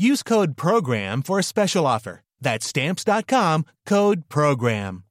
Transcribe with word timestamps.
Use 0.00 0.22
code 0.22 0.56
program 0.56 1.22
for 1.22 1.40
a 1.40 1.42
special 1.42 1.84
offer. 1.84 2.20
That's 2.40 2.64
stamps.com, 2.64 3.66
code 3.84 4.28
program. 4.28 5.02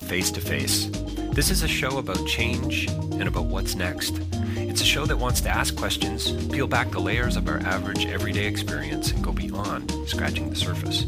Face 0.00 0.30
to 0.32 0.42
Face. 0.42 0.90
This 1.32 1.50
is 1.50 1.62
a 1.62 1.68
show 1.68 1.96
about 1.96 2.26
change 2.26 2.88
and 2.88 3.26
about 3.26 3.46
what's 3.46 3.74
next. 3.74 4.20
It's 4.56 4.82
a 4.82 4.84
show 4.84 5.06
that 5.06 5.16
wants 5.16 5.40
to 5.40 5.48
ask 5.48 5.74
questions, 5.76 6.30
peel 6.48 6.66
back 6.66 6.90
the 6.90 6.98
layers 6.98 7.36
of 7.36 7.48
our 7.48 7.60
average 7.60 8.04
everyday 8.04 8.46
experience, 8.46 9.12
and 9.12 9.24
go 9.24 9.32
beyond 9.32 9.90
scratching 10.06 10.50
the 10.50 10.56
surface. 10.56 11.06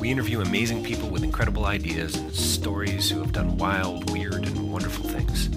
We 0.00 0.10
interview 0.10 0.40
amazing 0.40 0.82
people 0.82 1.08
with 1.08 1.22
incredible 1.22 1.66
ideas 1.66 2.16
and 2.16 2.34
stories 2.34 3.08
who 3.08 3.20
have 3.20 3.30
done 3.30 3.58
wild, 3.58 4.10
weird, 4.10 4.44
and 4.44 4.72
wonderful 4.72 5.08
things. 5.08 5.48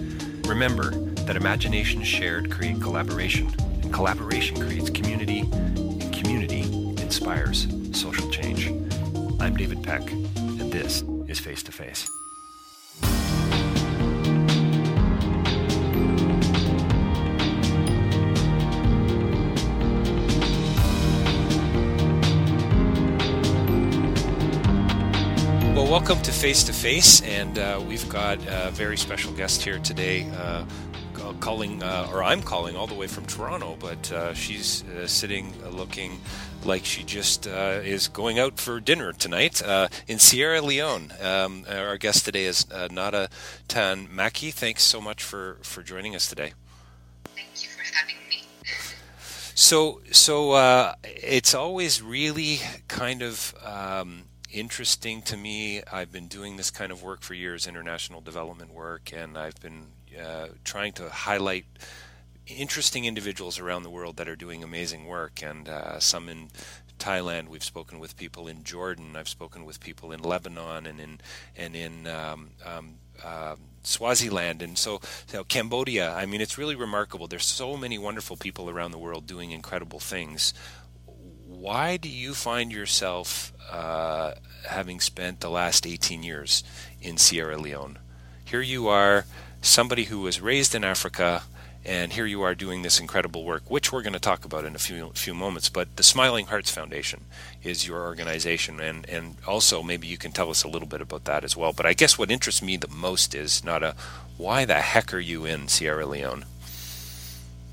Remember 0.48 0.92
that 1.26 1.36
imagination 1.36 2.04
shared 2.04 2.52
create 2.52 2.80
collaboration, 2.80 3.52
collaboration 3.92 4.56
creates 4.58 4.90
community, 4.90 5.40
and 5.40 6.14
community 6.14 6.62
inspires 7.02 7.68
social 7.92 8.30
change. 8.30 8.68
I'm 9.40 9.56
David 9.56 9.84
Peck, 9.84 10.12
and 10.12 10.72
this 10.72 11.04
is 11.28 11.40
Face 11.40 11.64
to 11.64 11.72
Face. 11.72 12.10
Well, 25.76 25.86
welcome 25.92 26.20
to 26.24 26.32
Face 26.32 26.64
to 26.64 26.74
Face, 26.74 27.22
and 27.22 27.60
uh, 27.60 27.80
we've 27.88 28.10
got 28.10 28.40
a 28.48 28.72
very 28.72 28.98
special 28.98 29.32
guest 29.34 29.62
here 29.62 29.78
today. 29.78 30.28
Uh, 30.36 30.66
calling, 31.40 31.82
uh, 31.82 32.10
or 32.12 32.24
I'm 32.24 32.42
calling 32.42 32.76
all 32.76 32.88
the 32.88 32.94
way 32.94 33.08
from 33.08 33.26
Toronto, 33.26 33.78
but 33.80 34.12
uh, 34.12 34.34
she's 34.34 34.84
uh, 34.84 35.08
sitting 35.08 35.54
uh, 35.64 35.70
looking 35.70 36.20
like 36.66 36.86
she 36.86 37.04
just 37.04 37.46
is 37.48 38.08
going 38.08 38.40
out 38.40 38.60
for 38.60 38.80
dinner 38.80 39.14
tonight 39.14 39.62
in 40.08 40.20
Sierra 40.20 40.62
Leone. 40.62 41.14
Um, 41.22 41.66
our 41.70 41.98
guest 41.98 42.26
today 42.26 42.46
is 42.46 42.68
Nada 42.92 43.30
Tan 43.68 44.08
Maki. 44.08 44.52
Thanks 44.52 44.84
so 44.84 45.00
much 45.00 45.24
for, 45.24 45.60
for 45.62 45.82
joining 45.82 46.16
us 46.16 46.28
today. 46.28 46.54
Thank 47.24 47.64
you 47.64 47.70
for 47.70 47.84
having 47.96 48.16
me. 48.30 48.44
So, 49.56 50.02
so 50.12 50.94
it's 51.06 51.54
always 51.54 52.02
really 52.02 52.60
kind 52.88 53.22
of 53.22 53.56
um, 53.64 54.24
interesting 54.52 55.22
to 55.24 55.38
me. 55.38 55.84
I've 55.92 56.12
been 56.12 56.28
doing 56.28 56.58
this 56.58 56.72
kind 56.72 56.92
of 56.92 57.02
work 57.02 57.22
for 57.22 57.34
years, 57.34 57.68
international 57.68 58.20
development 58.20 58.74
work, 58.74 59.12
and 59.16 59.38
I've 59.38 59.60
been 59.62 59.88
uh, 60.20 60.48
trying 60.64 60.94
to 60.94 61.10
highlight 61.10 61.66
interesting 62.48 63.06
individuals 63.06 63.60
around 63.60 63.84
the 63.84 63.90
world 63.90 64.18
that 64.18 64.28
are 64.28 64.36
doing 64.36 64.64
amazing 64.64 65.06
work, 65.06 65.42
and 65.44 65.68
uh, 65.68 66.00
some 66.00 66.30
in 66.30 66.50
Thailand. 67.00 67.50
We've 67.50 67.64
spoken 67.64 68.00
with 68.00 68.18
people 68.18 68.48
in 68.48 68.64
Jordan. 68.64 69.16
I've 69.16 69.30
spoken 69.30 69.66
with 69.66 69.80
people 69.80 70.12
in 70.12 70.22
Lebanon 70.22 70.86
and 70.86 71.00
in 71.00 71.20
and 71.56 71.76
in 71.76 72.08
um, 72.08 72.50
um, 72.66 72.96
uh, 73.24 73.56
Swaziland, 73.84 74.62
and 74.62 74.78
so 74.78 75.02
you 75.32 75.36
know, 75.36 75.44
Cambodia. 75.44 76.14
I 76.14 76.26
mean, 76.26 76.42
it's 76.42 76.58
really 76.58 76.76
remarkable. 76.76 77.28
There's 77.28 77.46
so 77.46 77.78
many 77.78 77.98
wonderful 77.98 78.38
people 78.38 78.70
around 78.70 78.92
the 78.92 78.98
world 78.98 79.28
doing 79.28 79.52
incredible 79.52 80.00
things. 80.00 80.54
Why 81.46 81.98
do 81.98 82.10
you 82.10 82.34
find 82.34 82.72
yourself 82.72 83.54
uh, 83.72 84.34
having 84.68 85.00
spent 85.00 85.40
the 85.40 85.50
last 85.50 85.88
18 85.88 86.24
years 86.24 86.64
in 87.02 87.18
Sierra 87.18 87.58
Leone? 87.58 88.00
Here 88.48 88.62
you 88.62 88.88
are 88.88 89.26
somebody 89.62 90.06
who 90.06 90.22
was 90.22 90.40
raised 90.40 90.74
in 90.74 90.86
Africa, 90.86 91.44
and 91.84 92.14
here 92.14 92.26
you 92.26 92.44
are 92.44 92.56
doing 92.56 92.82
this 92.82 92.98
incredible 92.98 93.44
work, 93.44 93.70
which 93.70 93.92
we're 93.92 94.02
going 94.02 94.14
to 94.14 94.22
talk 94.22 94.46
about 94.46 94.64
in 94.64 94.74
a 94.74 94.80
few 94.80 95.12
few 95.16 95.34
moments. 95.34 95.68
But 95.68 95.98
the 95.98 96.02
Smiling 96.04 96.46
Hearts 96.46 96.72
Foundation 96.72 97.26
is 97.62 97.86
your 97.86 98.04
organization, 98.04 98.80
and 98.80 99.06
and 99.10 99.36
also 99.46 99.84
maybe 99.84 100.08
you 100.08 100.18
can 100.18 100.32
tell 100.32 100.50
us 100.50 100.64
a 100.64 100.70
little 100.70 100.88
bit 100.88 101.02
about 101.02 101.26
that 101.26 101.44
as 101.44 101.58
well. 101.58 101.74
But 101.74 101.88
I 101.88 101.92
guess 101.92 102.18
what 102.18 102.32
interests 102.32 102.62
me 102.62 102.78
the 102.78 102.88
most 102.88 103.36
is 103.36 103.66
not 103.66 103.84
a 103.84 103.96
why 104.38 104.64
the 104.64 104.76
heck 104.76 105.14
are 105.14 105.20
you 105.20 105.44
in 105.44 105.68
Sierra 105.68 106.06
Leone? 106.06 106.46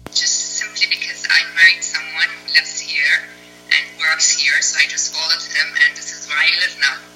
Just 0.07 0.59
simply 0.59 0.89
because 0.91 1.25
I 1.31 1.39
married 1.55 1.85
someone 1.85 2.31
who 2.35 2.53
lives 2.53 2.81
here 2.81 3.23
and 3.71 4.01
works 4.01 4.43
here, 4.43 4.61
so 4.61 4.81
I 4.83 4.91
just 4.91 5.15
followed 5.15 5.41
him, 5.41 5.69
and 5.87 5.97
this 5.97 6.11
is 6.11 6.27
where 6.27 6.39
I 6.39 6.51
live 6.59 6.77
now. 6.81 7.14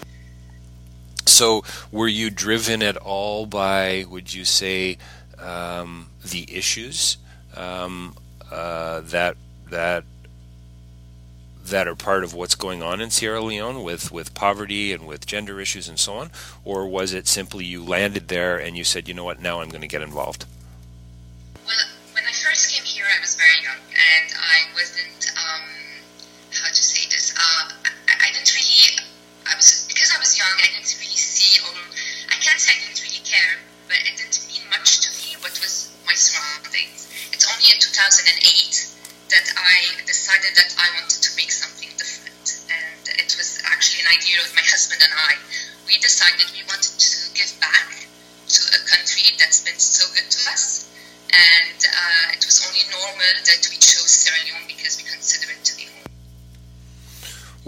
So, 1.29 1.63
were 1.93 2.09
you 2.09 2.31
driven 2.31 2.83
at 2.83 2.97
all 2.97 3.47
by, 3.47 4.05
would 4.09 4.33
you 4.35 4.45
say, 4.45 4.99
um, 5.39 6.09
the 6.25 6.47
issues 6.53 7.17
um, 7.57 8.17
uh, 8.51 9.01
that 9.01 9.37
that 9.71 10.05
that 11.71 11.87
are 11.87 11.95
part 11.95 12.25
of 12.25 12.33
what's 12.33 12.55
going 12.55 12.83
on 12.83 13.01
in 13.01 13.11
Sierra 13.11 13.43
Leone 13.43 13.83
with, 13.83 14.11
with 14.11 14.33
poverty 14.33 14.93
and 14.93 15.07
with 15.07 15.27
gender 15.27 15.61
issues 15.61 15.87
and 15.87 15.99
so 15.99 16.15
on? 16.15 16.31
Or 16.65 16.87
was 16.89 17.13
it 17.13 17.29
simply 17.29 17.65
you 17.67 17.85
landed 17.85 18.29
there 18.29 18.57
and 18.57 18.75
you 18.77 18.85
said, 18.85 19.07
you 19.07 19.13
know 19.15 19.25
what, 19.25 19.41
now 19.41 19.61
I'm 19.61 19.69
going 19.69 19.83
to 19.83 19.89
get 19.89 20.01
involved? 20.01 20.47
Well, 21.67 21.77
when 22.15 22.25
I 22.25 22.33
first 22.33 22.73
came 22.73 22.85
here, 22.85 23.05
I 23.05 23.21
was 23.21 23.37
very 23.37 23.63
young 23.63 23.77
and 23.91 24.33
I 24.35 24.73
wasn't, 24.75 25.09
um, 25.09 25.18
young, 30.39 30.55
I 30.63 30.71
didn't 30.71 30.95
really 31.03 31.19
see, 31.19 31.59
or 31.67 31.75
I 32.31 32.39
can't 32.39 32.63
say 32.63 32.71
I 32.71 32.79
didn't 32.87 33.03
really 33.03 33.25
care, 33.27 33.59
but 33.91 33.99
it 34.07 34.15
didn't 34.15 34.39
mean 34.47 34.63
much 34.71 35.03
to 35.03 35.11
me 35.19 35.35
what 35.43 35.59
was 35.59 35.91
my 36.07 36.15
surroundings. 36.15 37.11
It's 37.35 37.43
only 37.51 37.67
in 37.75 37.83
2008 37.83 38.39
that 39.35 39.51
I 39.59 39.69
I 39.99 40.03
decided 40.07 40.55
that 40.57 40.73
I 40.79 40.89
wanted 40.97 41.21
to 41.27 41.31
make 41.37 41.51
something 41.51 41.91
different. 41.99 42.65
And 42.71 43.05
it 43.19 43.35
was 43.37 43.61
actually 43.67 44.07
an 44.07 44.15
idea 44.15 44.39
of 44.41 44.55
my 44.55 44.63
husband 44.63 45.03
and 45.03 45.13
I. 45.13 45.35
We 45.87 45.99
decided 45.99 46.47
we 46.55 46.63
wanted 46.71 46.95
to 46.97 47.17
give 47.35 47.53
back 47.61 48.07
to 48.49 48.61
a 48.73 48.81
country 48.89 49.35
that's 49.37 49.61
been 49.67 49.79
so 49.79 50.07
good 50.15 50.31
to 50.31 50.41
us. 50.55 50.89
And 51.35 51.81
uh, 51.85 52.39
it 52.39 52.47
was 52.47 52.65
only 52.65 52.87
normal 52.95 53.35
that 53.45 53.63
we 53.69 53.77
chose 53.77 54.09
Sierra 54.09 54.41
Leone 54.47 54.71
because 54.71 54.97
we 54.97 55.05
consider 55.05 55.53
it 55.53 55.63
to 55.67 55.77
be 55.77 55.85
home. 55.93 56.08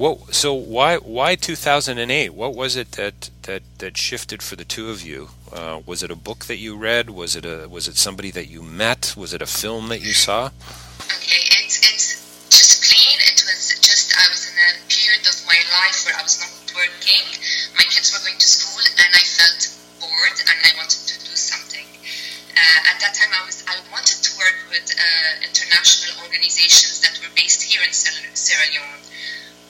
Whoa! 0.01 0.17
So 0.33 0.55
why 0.55 0.97
why 0.97 1.35
2008? 1.35 2.33
What 2.33 2.55
was 2.55 2.75
it 2.75 2.93
that 2.93 3.29
that 3.43 3.61
that 3.85 3.99
shifted 3.99 4.43
for 4.43 4.57
the 4.57 4.65
two 4.65 4.89
of 4.89 5.03
you? 5.05 5.29
Uh, 5.53 5.85
was 5.85 6.03
it 6.03 6.11
a 6.11 6.17
book 6.17 6.47
that 6.47 6.57
you 6.57 6.75
read? 6.75 7.11
Was 7.11 7.37
it 7.37 7.45
a 7.45 7.69
was 7.69 7.87
it 7.87 7.99
somebody 8.01 8.31
that 8.31 8.49
you 8.49 8.63
met? 8.63 9.13
Was 9.15 9.35
it 9.35 9.43
a 9.43 9.47
film 9.47 9.93
that 9.93 10.01
you 10.01 10.15
saw? 10.17 10.57
Okay, 11.05 11.45
it's 11.61 11.85
it's 11.85 12.17
just 12.49 12.89
plain. 12.89 13.21
It 13.29 13.45
was 13.45 13.77
just 13.85 14.17
I 14.17 14.25
was 14.33 14.49
in 14.49 14.57
a 14.57 14.71
period 14.89 15.21
of 15.29 15.37
my 15.45 15.61
life 15.69 16.01
where 16.09 16.17
I 16.17 16.25
was 16.25 16.41
not 16.41 16.49
working. 16.73 17.37
My 17.77 17.85
kids 17.85 18.09
were 18.17 18.25
going 18.25 18.41
to 18.41 18.49
school, 18.49 18.81
and 18.81 19.13
I 19.13 19.21
felt 19.21 19.69
bored, 20.01 20.37
and 20.49 20.59
I 20.65 20.81
wanted 20.81 21.05
to 21.13 21.17
do 21.29 21.37
something. 21.37 21.85
Uh, 22.57 22.89
at 22.89 22.97
that 23.05 23.13
time, 23.13 23.37
I 23.37 23.45
was 23.45 23.61
I 23.69 23.77
wanted 23.93 24.17
to 24.17 24.31
work 24.41 24.65
with 24.73 24.97
uh, 24.97 25.45
international 25.45 26.25
organizations 26.25 27.05
that 27.05 27.21
were 27.21 27.29
based 27.37 27.61
here 27.61 27.85
in 27.85 27.93
Sierra 27.93 28.65
Leone, 28.73 28.90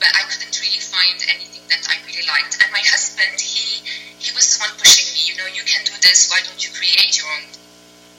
but 0.01 0.09
I 0.17 0.25
couldn't 0.33 0.57
really 0.57 0.81
find 0.81 1.21
anything 1.29 1.63
that 1.69 1.85
I 1.87 2.01
really 2.09 2.25
liked. 2.25 2.57
And 2.59 2.73
my 2.73 2.83
husband, 2.89 3.37
he 3.37 3.85
he 4.17 4.33
was 4.33 4.49
the 4.53 4.65
one 4.65 4.73
pushing 4.81 5.07
me. 5.13 5.21
You 5.29 5.37
know, 5.37 5.49
you 5.53 5.63
can 5.69 5.85
do 5.85 5.93
this. 6.01 6.33
Why 6.33 6.41
don't 6.45 6.61
you 6.61 6.73
create 6.73 7.21
your 7.21 7.29
own 7.29 7.47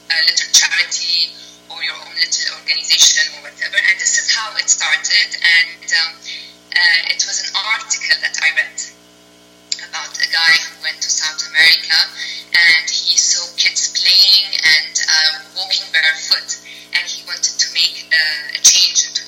uh, 0.10 0.22
little 0.30 0.52
charity 0.54 1.34
or 1.70 1.82
your 1.82 1.98
own 1.98 2.14
little 2.18 2.58
organization 2.62 3.26
or 3.38 3.50
whatever? 3.50 3.78
And 3.78 3.98
this 3.98 4.18
is 4.22 4.30
how 4.30 4.54
it 4.58 4.70
started. 4.70 5.30
And 5.42 5.90
um, 6.06 6.12
uh, 6.74 7.14
it 7.14 7.22
was 7.26 7.38
an 7.46 7.50
article 7.58 8.18
that 8.22 8.38
I 8.42 8.50
read 8.58 8.78
about 9.90 10.14
a 10.22 10.30
guy 10.30 10.54
who 10.70 10.86
went 10.86 11.02
to 11.02 11.10
South 11.10 11.42
America 11.50 11.98
and 12.54 12.86
he 12.90 13.18
saw 13.18 13.42
kids 13.58 13.90
playing 13.98 14.54
and 14.54 14.96
uh, 15.02 15.34
walking 15.58 15.86
barefoot. 15.94 16.62
And 16.94 17.08
he 17.08 17.24
wanted 17.24 17.56
to 17.56 17.68
make 17.74 18.04
uh, 18.12 18.58
a 18.58 18.60
change 18.60 19.08
into 19.08 19.24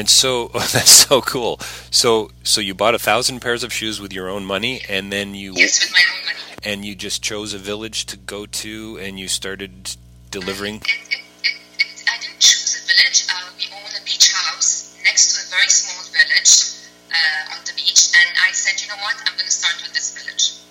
And 0.00 0.08
so 0.08 0.48
that's 0.54 0.90
so 1.06 1.20
cool. 1.20 1.60
So 1.90 2.30
so 2.42 2.62
you 2.62 2.72
bought 2.74 2.94
a 2.94 2.98
thousand 2.98 3.40
pairs 3.40 3.62
of 3.62 3.70
shoes 3.70 4.00
with 4.00 4.14
your 4.14 4.30
own 4.30 4.46
money, 4.46 4.80
and 4.88 5.12
then 5.12 5.34
you 5.34 5.52
Yes, 5.54 5.84
with 5.84 5.92
my 5.92 6.00
own 6.16 6.24
money. 6.24 6.38
and 6.64 6.84
you 6.86 6.94
just 6.94 7.22
chose 7.22 7.52
a 7.52 7.58
village 7.58 8.06
to 8.06 8.16
go 8.16 8.46
to, 8.46 8.98
and 8.98 9.20
you 9.20 9.28
started 9.28 9.96
delivering. 10.30 10.76
It, 10.76 10.88
it, 10.88 11.20
it, 11.44 11.56
it, 11.84 12.04
I 12.08 12.16
didn't 12.18 12.40
choose 12.40 12.80
a 12.80 12.82
village. 12.88 13.26
Uh, 13.28 13.52
we 13.58 13.66
own 13.76 13.90
a 14.00 14.02
beach 14.06 14.32
house 14.32 14.96
next 15.04 15.36
to 15.36 15.44
a 15.44 15.50
very 15.54 15.68
small 15.68 16.02
village 16.16 16.88
uh, 17.12 17.52
on 17.58 17.60
the 17.66 17.74
beach, 17.76 18.08
and 18.16 18.28
I 18.48 18.52
said, 18.52 18.80
you 18.80 18.88
know 18.88 19.00
what, 19.04 19.16
I'm 19.26 19.34
going 19.36 19.44
to 19.44 19.52
start 19.52 19.82
with 19.82 19.92
this 19.92 20.16
village. 20.16 20.64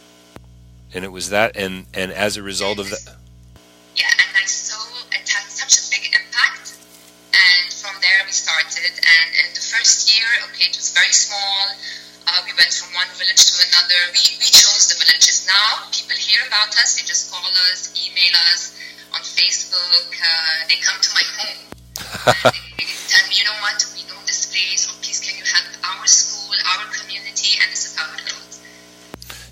And 0.92 1.06
it 1.06 1.12
was 1.12 1.30
that, 1.30 1.56
and 1.56 1.86
and 1.94 2.12
as 2.12 2.36
a 2.36 2.42
result 2.42 2.80
of 2.80 2.90
that, 2.90 2.99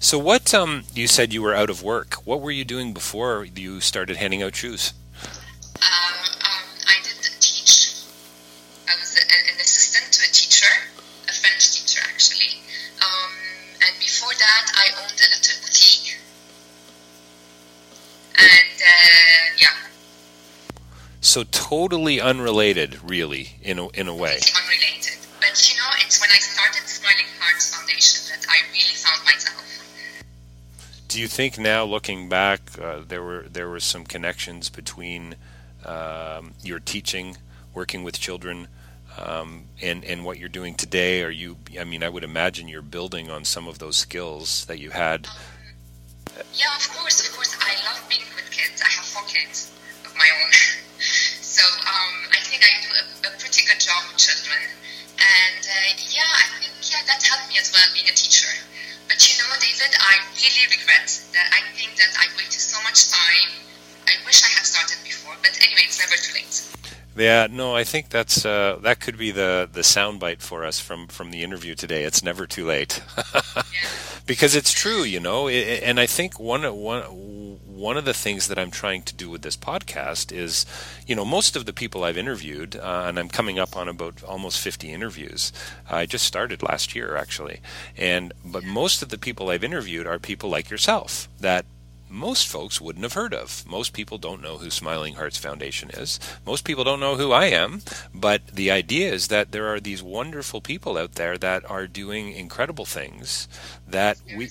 So 0.08 0.18
what 0.18 0.54
um 0.54 0.86
you 0.96 1.06
said 1.06 1.34
you 1.34 1.42
were 1.42 1.54
out 1.54 1.70
of 1.70 1.84
work. 1.84 2.14
What 2.24 2.40
were 2.40 2.50
you 2.50 2.64
doing 2.64 2.94
before 2.94 3.44
you 3.44 3.82
started 3.82 4.16
handing 4.16 4.42
out 4.42 4.56
shoes? 4.56 4.94
Um, 5.26 6.16
um, 6.48 6.64
I 6.88 6.96
did 7.04 7.20
teach. 7.42 7.92
I 8.88 8.96
was 8.96 9.18
a, 9.18 9.24
an 9.28 9.60
assistant 9.60 10.14
to 10.14 10.24
a 10.24 10.32
teacher, 10.32 10.72
a 11.28 11.34
French 11.34 11.72
teacher 11.76 12.00
actually. 12.08 12.56
Um, 13.04 13.34
and 13.84 14.00
before 14.00 14.32
that, 14.32 14.72
I 14.76 14.86
owned 14.96 15.12
a 15.12 15.28
little 15.28 15.60
boutique. 15.62 16.16
And 18.40 18.80
uh, 18.80 19.60
yeah, 19.60 19.92
So 21.20 21.44
totally 21.44 22.22
unrelated, 22.22 23.04
really, 23.04 23.58
in 23.62 23.78
a 23.78 23.90
in 23.90 24.08
a 24.08 24.16
way. 24.16 24.40
Do 31.18 31.24
you 31.24 31.28
think 31.28 31.58
now, 31.58 31.84
looking 31.84 32.30
back, 32.30 32.78
uh, 32.80 33.02
there 33.02 33.24
were 33.24 33.48
there 33.50 33.68
were 33.68 33.80
some 33.80 34.04
connections 34.06 34.70
between 34.70 35.34
um, 35.84 36.54
your 36.62 36.78
teaching, 36.78 37.38
working 37.74 38.04
with 38.04 38.20
children, 38.20 38.68
um, 39.18 39.66
and 39.82 40.06
and 40.06 40.24
what 40.24 40.38
you're 40.38 40.48
doing 40.48 40.76
today? 40.76 41.24
Are 41.24 41.32
you? 41.32 41.58
I 41.80 41.86
mean, 41.86 42.04
I 42.04 42.10
would 42.10 42.24
imagine 42.24 42.68
you're 42.68 42.84
building 42.84 43.32
on 43.32 43.46
some 43.46 43.68
of 43.68 43.80
those 43.80 43.98
skills 43.98 44.66
that 44.66 44.78
you 44.78 44.92
had. 44.92 45.26
Yeah, 46.54 46.70
of 46.78 46.88
course, 46.94 47.28
of 47.28 47.34
course. 47.34 47.58
I 47.62 47.74
love 47.90 48.08
being 48.08 48.22
with 48.36 48.52
kids. 48.52 48.80
I 48.86 48.90
have 48.94 49.06
four 49.06 49.24
kids 49.26 49.74
of 50.06 50.16
my 50.16 50.30
own. 50.44 50.52
so 51.42 51.66
um, 51.66 52.14
I 52.30 52.38
think 52.46 52.62
I 52.62 52.78
do 52.86 52.94
a, 52.94 53.34
a 53.34 53.40
pretty 53.40 53.66
good 53.66 53.82
job 53.82 54.06
with 54.06 54.22
children. 54.22 54.70
And 55.18 55.66
uh, 55.66 55.98
yeah, 56.14 56.30
I 56.30 56.46
think 56.62 56.78
yeah, 56.94 57.02
that 57.10 57.26
helped 57.26 57.50
me 57.50 57.58
as 57.58 57.74
well 57.74 57.90
being 57.96 58.06
a 58.06 58.14
teacher. 58.14 58.54
But 59.08 59.24
you 59.24 59.40
know, 59.40 59.56
David, 59.60 59.96
I 59.96 60.20
really 60.36 60.68
regret 60.78 61.08
that 61.34 61.48
I 61.56 61.64
think 61.80 61.96
that 61.96 62.12
I 62.20 62.28
wasted 62.36 62.60
so 62.60 62.78
much 62.84 63.10
time. 63.10 63.56
I 64.06 64.20
wish 64.26 64.44
I 64.44 64.52
had 64.52 64.66
started 64.68 65.00
before, 65.04 65.36
but 65.42 65.56
anyway, 65.64 65.88
it's 65.88 66.00
never 66.00 66.16
too 66.20 66.34
late. 66.36 66.97
Yeah, 67.18 67.48
no, 67.50 67.76
I 67.76 67.84
think 67.84 68.10
that's 68.10 68.46
uh, 68.46 68.78
that 68.84 69.00
could 69.00 69.18
be 69.18 69.32
the 69.32 69.68
the 69.72 69.82
soundbite 69.82 70.42
for 70.42 70.64
us 70.64 70.80
from 70.80 71.08
from 71.08 71.32
the 71.32 71.42
interview 71.44 71.74
today. 71.74 72.04
It's 72.04 72.24
never 72.24 72.46
too 72.46 72.66
late, 72.66 73.02
because 74.28 74.56
it's 74.56 74.72
true, 74.72 75.04
you 75.04 75.20
know. 75.20 75.48
I- 75.48 75.82
And 75.84 76.00
I 76.00 76.06
think 76.06 76.40
one 76.40 76.64
one 76.76 77.02
one 77.66 77.98
of 77.98 78.06
the 78.06 78.14
things 78.14 78.48
that 78.48 78.60
I'm 78.60 78.72
trying 78.72 79.04
to 79.04 79.16
do 79.16 79.30
with 79.30 79.42
this 79.42 79.58
podcast 79.58 80.32
is, 80.32 80.66
you 81.08 81.16
know, 81.16 81.26
most 81.26 81.56
of 81.56 81.66
the 81.66 81.74
people 81.74 82.04
I've 82.04 82.18
interviewed, 82.18 82.76
uh, 82.76 83.06
and 83.08 83.18
I'm 83.20 83.30
coming 83.30 83.58
up 83.60 83.76
on 83.76 83.88
about 83.88 84.24
almost 84.24 84.60
50 84.60 84.92
interviews. 84.92 85.52
I 85.90 86.06
just 86.06 86.26
started 86.26 86.62
last 86.64 86.96
year, 86.96 87.16
actually, 87.16 87.62
and 87.98 88.32
but 88.46 88.64
most 88.64 89.02
of 89.02 89.10
the 89.10 89.18
people 89.18 89.50
I've 89.50 89.64
interviewed 89.64 90.06
are 90.08 90.20
people 90.20 90.50
like 90.50 90.70
yourself 90.70 91.30
that 91.40 91.66
most 92.10 92.48
folks 92.48 92.80
wouldn't 92.82 93.04
have 93.04 93.14
heard 93.14 93.34
of. 93.34 93.66
Most 93.68 93.94
people 93.94 94.18
don't 94.18 94.42
know 94.42 94.58
who 94.58 94.70
Smiling 94.70 95.16
Hearts 95.16 95.38
Foundation 95.38 95.90
is. 95.92 96.20
Most 96.46 96.66
people 96.66 96.84
don't 96.84 97.00
know 97.00 97.16
who 97.16 97.32
I 97.32 97.46
am. 97.48 97.82
But 98.14 98.48
the 98.48 98.72
idea 98.72 99.12
is 99.12 99.28
that 99.28 99.52
there 99.52 99.68
are 99.68 99.80
these 99.80 100.02
wonderful 100.04 100.62
people 100.62 100.98
out 100.98 101.14
there 101.16 101.38
that 101.38 101.70
are 101.70 101.88
doing 101.88 102.32
incredible 102.32 102.86
things 102.86 103.48
that 103.88 104.18
we 104.36 104.50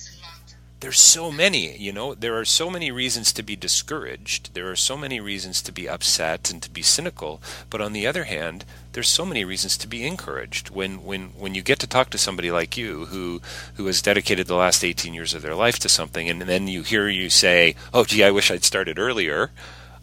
There's 0.79 0.99
so 0.99 1.31
many, 1.31 1.75
you 1.75 1.91
know, 1.91 2.13
there 2.13 2.37
are 2.37 2.45
so 2.45 2.69
many 2.69 2.91
reasons 2.91 3.33
to 3.33 3.41
be 3.41 3.55
discouraged. 3.55 4.53
There 4.53 4.69
are 4.69 4.75
so 4.75 4.95
many 4.95 5.19
reasons 5.19 5.63
to 5.63 5.71
be 5.71 5.89
upset 5.89 6.51
and 6.51 6.61
to 6.61 6.69
be 6.69 6.83
cynical. 6.83 7.41
But 7.71 7.81
on 7.81 7.93
the 7.93 8.05
other 8.05 8.25
hand, 8.25 8.63
there's 8.93 9.09
so 9.09 9.25
many 9.25 9.43
reasons 9.43 9.75
to 9.77 9.87
be 9.87 10.05
encouraged. 10.05 10.69
When 10.69 11.03
when 11.03 11.29
when 11.29 11.55
you 11.55 11.63
get 11.63 11.79
to 11.79 11.87
talk 11.87 12.11
to 12.11 12.19
somebody 12.19 12.51
like 12.51 12.77
you 12.77 13.05
who 13.05 13.41
who 13.73 13.87
has 13.87 14.03
dedicated 14.03 14.45
the 14.45 14.55
last 14.55 14.83
18 14.83 15.15
years 15.15 15.33
of 15.33 15.41
their 15.41 15.55
life 15.55 15.79
to 15.79 15.89
something 15.89 16.29
and 16.29 16.41
then 16.43 16.67
you 16.67 16.83
hear 16.83 17.09
you 17.09 17.31
say, 17.31 17.75
"Oh 17.91 18.05
gee, 18.05 18.23
I 18.23 18.31
wish 18.31 18.51
I'd 18.51 18.63
started 18.63 18.99
earlier." 18.99 19.51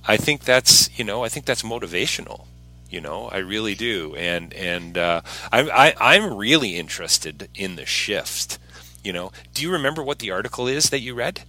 I 0.07 0.17
think 0.17 0.45
that's, 0.45 0.91
you 0.99 1.05
know, 1.05 1.25
I 1.25 1.29
think 1.29 1.47
that's 1.47 1.63
motivational. 1.63 2.47
You 2.91 3.01
know, 3.01 3.29
I 3.33 3.39
really 3.39 3.75
do, 3.75 4.15
and 4.17 4.53
and 4.55 4.97
uh, 4.97 5.23
I, 5.51 5.95
I 5.99 6.15
I'm 6.15 6.35
really 6.35 6.77
interested 6.77 7.49
in 7.55 7.77
the 7.77 7.87
shift. 7.87 8.59
You 9.05 9.13
know, 9.13 9.31
do 9.53 9.63
you 9.63 9.71
remember 9.71 10.03
what 10.03 10.19
the 10.19 10.31
article 10.31 10.67
is 10.67 10.89
that 10.89 11.01
you 11.01 11.15
read? 11.15 11.45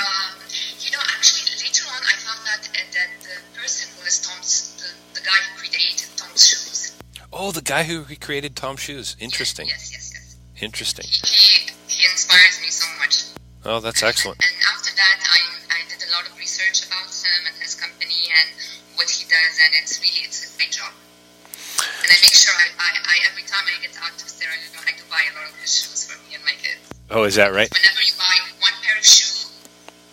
Um, 0.00 0.40
you 0.80 0.90
know, 0.90 1.04
actually, 1.12 1.44
later 1.60 1.84
on, 1.92 2.00
I 2.00 2.16
found 2.24 2.40
that 2.48 2.64
uh, 2.72 2.80
that 2.96 3.10
the 3.20 3.60
person 3.60 3.92
was 4.02 4.24
Tom's, 4.24 4.80
the, 4.80 5.20
the 5.20 5.24
guy 5.24 5.36
who 5.44 5.58
created 5.60 6.08
Tom's 6.16 6.40
shoes 6.40 6.96
Oh, 7.38 7.52
the 7.52 7.60
guy 7.60 7.84
who 7.84 8.08
recreated 8.08 8.56
Tom 8.56 8.80
Shoes. 8.80 9.14
Interesting. 9.20 9.68
Yes, 9.68 9.92
yes, 9.92 10.08
yes. 10.14 10.36
Interesting. 10.56 11.04
He, 11.04 11.68
he, 11.84 12.08
inspires 12.08 12.64
me 12.64 12.72
so 12.72 12.88
much. 12.96 13.28
Oh, 13.68 13.80
that's 13.80 14.02
excellent. 14.02 14.40
And 14.40 14.56
after 14.72 14.96
that, 14.96 15.20
I, 15.20 15.40
I 15.68 15.84
did 15.84 16.00
a 16.00 16.10
lot 16.16 16.24
of 16.24 16.32
research 16.40 16.88
about 16.88 17.12
him 17.12 17.44
and 17.44 17.54
his 17.60 17.76
company 17.76 18.32
and 18.32 18.48
what 18.96 19.10
he 19.12 19.28
does, 19.28 19.52
and 19.60 19.76
it's 19.76 20.00
really 20.00 20.24
it's 20.24 20.48
a 20.48 20.56
great 20.56 20.72
job. 20.72 20.96
And 22.00 22.08
I 22.08 22.16
make 22.24 22.32
sure 22.32 22.56
I, 22.56 22.72
I, 22.80 22.90
I 23.04 23.16
every 23.28 23.44
time 23.44 23.68
I 23.68 23.84
get 23.84 23.92
out 24.00 24.16
of 24.16 24.28
Sierra 24.32 24.56
Leone, 24.56 24.85
buy 25.16 25.24
a 25.32 25.34
lot 25.40 25.48
of 25.48 25.56
his 25.56 25.72
shoes 25.72 26.04
for 26.04 26.20
me 26.28 26.34
and 26.34 26.44
my 26.44 26.52
kids. 26.60 26.92
Oh, 27.10 27.24
is 27.24 27.36
that 27.36 27.52
right? 27.52 27.72
Whenever 27.72 28.02
you 28.04 28.12
buy 28.18 28.36
one 28.60 28.76
pair 28.84 28.98
of 28.98 29.04
shoes, 29.04 29.48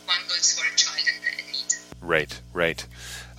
one 0.05 0.23
goes 0.29 0.55
for 0.55 0.63
a 0.63 0.75
child 0.77 1.03
in, 1.03 1.51
need. 1.51 1.75
Right, 1.99 2.39
right. 2.53 2.87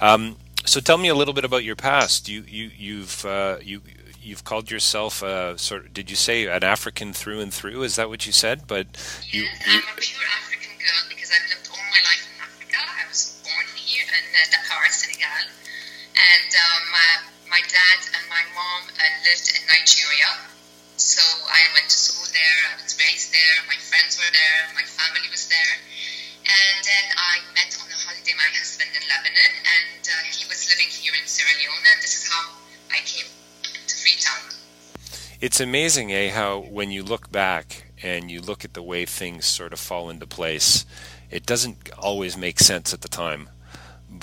Um, 0.00 0.36
so 0.66 0.80
tell 0.80 0.98
me 0.98 1.08
a 1.08 1.14
little 1.14 1.32
bit 1.32 1.44
about 1.44 1.64
your 1.64 1.76
past. 1.76 2.28
You 2.28 2.44
you 2.46 2.70
you've 2.76 3.24
uh, 3.24 3.56
you 3.62 3.80
you've 4.20 4.44
called 4.44 4.70
yourself 4.70 5.22
a 5.22 5.56
sort 5.56 5.86
of 5.86 5.94
did 5.94 6.10
you 6.10 6.16
say 6.16 6.46
an 6.46 6.64
African 6.64 7.14
through 7.14 7.40
and 7.40 7.52
through? 7.52 7.82
Is 7.82 7.96
that 7.96 8.08
what 8.10 8.26
you 8.26 8.32
said? 8.32 8.66
But 8.66 8.86
you, 9.30 9.44
Yes, 9.44 9.66
you 9.66 9.80
I'm 9.80 9.96
a 9.96 10.00
pure 10.00 10.28
African 10.36 10.74
girl 10.76 11.00
because 11.08 11.30
I've 11.32 11.48
lived 11.48 11.68
all 11.72 11.84
my 11.88 12.02
life 12.04 12.24
in 12.28 12.36
Africa. 12.44 12.76
I 12.76 13.08
was 13.08 13.40
born 13.40 13.66
here 13.76 14.04
in 14.04 14.24
uh, 14.36 14.44
Dakar, 14.52 14.84
Senegal, 14.92 15.48
and 16.12 16.50
um, 16.52 16.80
my, 16.92 17.08
my 17.56 17.62
dad 17.68 17.98
and 18.16 18.24
my 18.28 18.44
mom 18.52 18.88
uh, 18.88 19.04
lived 19.24 19.48
in 19.48 19.62
Nigeria. 19.68 20.28
So 21.04 21.20
I 21.20 21.60
went 21.76 21.92
to 21.92 21.98
school 22.00 22.24
there. 22.32 22.60
I 22.72 22.80
was 22.80 22.96
raised 22.96 23.28
there. 23.28 23.56
My 23.68 23.76
friends 23.76 24.16
were 24.16 24.32
there. 24.32 24.72
My 24.72 24.88
family 24.88 25.28
was 25.28 25.44
there. 25.52 25.76
And 26.48 26.80
then 26.80 27.06
I 27.12 27.44
met 27.52 27.76
on 27.76 27.92
a 27.92 27.98
holiday 28.08 28.32
my 28.32 28.48
husband 28.56 28.88
in 28.96 29.04
Lebanon, 29.04 29.52
and 29.68 30.00
uh, 30.00 30.12
he 30.32 30.48
was 30.48 30.64
living 30.72 30.88
here 30.88 31.12
in 31.12 31.28
Sierra 31.28 31.52
Leone, 31.60 31.84
and 31.92 32.00
this 32.00 32.24
is 32.24 32.32
how 32.32 32.56
I 32.88 33.04
came 33.04 33.28
to 33.68 33.94
Freetown. 34.00 34.48
it's 35.42 35.60
amazing, 35.60 36.10
eh? 36.10 36.30
How 36.30 36.60
when 36.60 36.90
you 36.90 37.02
look 37.02 37.30
back 37.30 37.92
and 38.02 38.30
you 38.30 38.40
look 38.40 38.64
at 38.64 38.72
the 38.72 38.82
way 38.82 39.04
things 39.04 39.44
sort 39.44 39.74
of 39.74 39.80
fall 39.80 40.08
into 40.08 40.26
place, 40.26 40.86
it 41.30 41.44
doesn't 41.44 41.90
always 41.98 42.34
make 42.34 42.60
sense 42.60 42.94
at 42.94 43.02
the 43.02 43.08
time. 43.08 43.50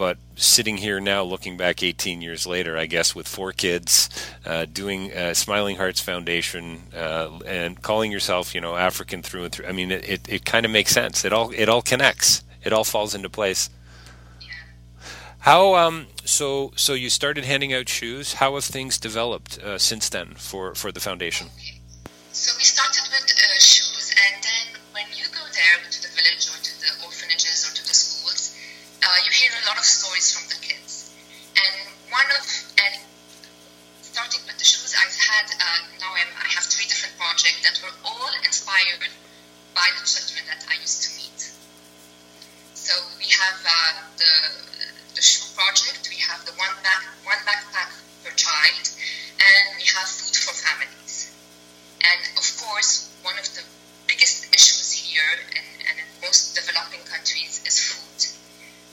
But 0.02 0.18
sitting 0.36 0.78
here 0.78 1.00
now, 1.00 1.22
looking 1.22 1.58
back 1.58 1.84
18 1.84 2.24
years 2.24 2.48
later, 2.48 2.76
I 2.76 2.88
guess 2.88 3.14
with 3.14 3.28
four 3.28 3.52
kids, 3.52 4.10
uh, 4.44 4.66
doing 4.66 5.14
uh, 5.14 5.36
Smiling 5.36 5.76
Hearts 5.76 6.02
Foundation, 6.02 6.82
uh, 6.92 7.38
and 7.46 7.80
calling 7.80 8.12
yourself, 8.12 8.56
you 8.56 8.62
know, 8.62 8.76
African 8.76 9.22
through 9.22 9.44
and 9.44 9.54
through. 9.54 9.68
I 9.68 9.74
mean, 9.74 9.92
it, 9.92 10.10
it, 10.10 10.22
it 10.28 10.44
kind 10.44 10.66
of 10.66 10.72
makes 10.72 10.92
sense. 10.92 11.24
It 11.24 11.32
all 11.32 11.52
it 11.52 11.70
all 11.70 11.84
connects. 11.84 12.44
It 12.64 12.74
all 12.74 12.84
falls 12.84 13.14
into 13.14 13.30
place. 13.30 13.70
How 15.38 15.76
um 15.76 16.08
so 16.26 16.72
so 16.76 16.96
you 16.96 17.12
started 17.12 17.46
handing 17.46 17.72
out 17.72 17.88
shoes. 17.88 18.34
How 18.34 18.56
have 18.56 18.64
things 18.64 18.98
developed 18.98 19.60
uh, 19.60 19.78
since 19.78 20.10
then 20.10 20.34
for 20.34 20.74
for 20.74 20.92
the 20.92 21.00
foundation? 21.00 21.50
So 22.32 22.58
we 22.58 22.64
started 22.64 23.04
with 23.12 23.28
of 29.82 29.86
stories 29.90 30.30
from 30.30 30.46
the 30.54 30.62
kids. 30.62 31.10
And 31.58 31.74
one 32.14 32.30
of 32.38 32.46
and 32.78 33.02
starting 34.06 34.46
with 34.46 34.62
the 34.62 34.64
shoes, 34.64 34.94
I've 34.94 35.18
had 35.18 35.50
uh, 35.58 35.80
now 35.98 36.14
I'm, 36.14 36.30
I 36.38 36.46
have 36.54 36.70
three 36.70 36.86
different 36.86 37.18
projects 37.18 37.66
that 37.66 37.82
were 37.82 37.98
all 38.06 38.30
inspired 38.46 39.10
by 39.74 39.90
the 39.98 40.06
children 40.06 40.46
that 40.54 40.62
I 40.70 40.78
used 40.78 41.02
to 41.02 41.10
meet. 41.18 41.40
So 42.78 42.94
we 43.18 43.26
have 43.26 43.58
uh, 43.66 44.06
the 44.22 44.34
the 45.18 45.24
shoe 45.26 45.50
project. 45.58 46.06
We 46.14 46.22
have 46.30 46.46
the 46.46 46.54
one 46.62 46.78
back 46.86 47.02
one 47.26 47.42
backpack 47.42 47.90
per 48.22 48.38
child, 48.38 48.86
and 48.86 49.66
we 49.82 49.86
have 49.98 50.06
food 50.06 50.38
for 50.38 50.54
families. 50.62 51.34
And 52.06 52.22
of 52.38 52.46
course, 52.62 53.10
one 53.26 53.38
of 53.42 53.50
the 53.58 53.66
biggest 54.06 54.46
issues 54.54 54.94
here 54.94 55.26
and, 55.58 55.66
and 55.90 55.96
in 56.06 56.08
most 56.22 56.54
developing 56.54 57.02
countries 57.10 57.66
is 57.66 57.82
food. 57.82 58.41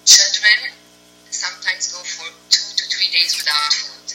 Children 0.09 0.73
sometimes 1.29 1.93
go 1.93 1.99
for 2.01 2.33
two 2.49 2.65
to 2.77 2.85
three 2.89 3.13
days 3.13 3.37
without 3.37 3.73
food. 3.77 4.09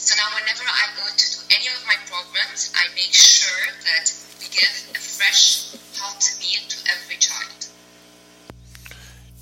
So 0.00 0.16
now, 0.16 0.32
whenever 0.32 0.64
I 0.64 0.88
go 0.96 1.04
to 1.04 1.26
do 1.36 1.40
any 1.52 1.68
of 1.68 1.84
my 1.86 1.96
programs, 2.08 2.72
I 2.74 2.88
make 2.94 3.12
sure 3.12 3.68
that 3.84 4.08
we 4.40 4.46
give 4.48 4.96
a 4.96 4.98
fresh, 4.98 5.76
hot 6.00 6.24
meal 6.40 6.64
to 6.68 6.78
every 6.90 7.16
child. 7.16 7.68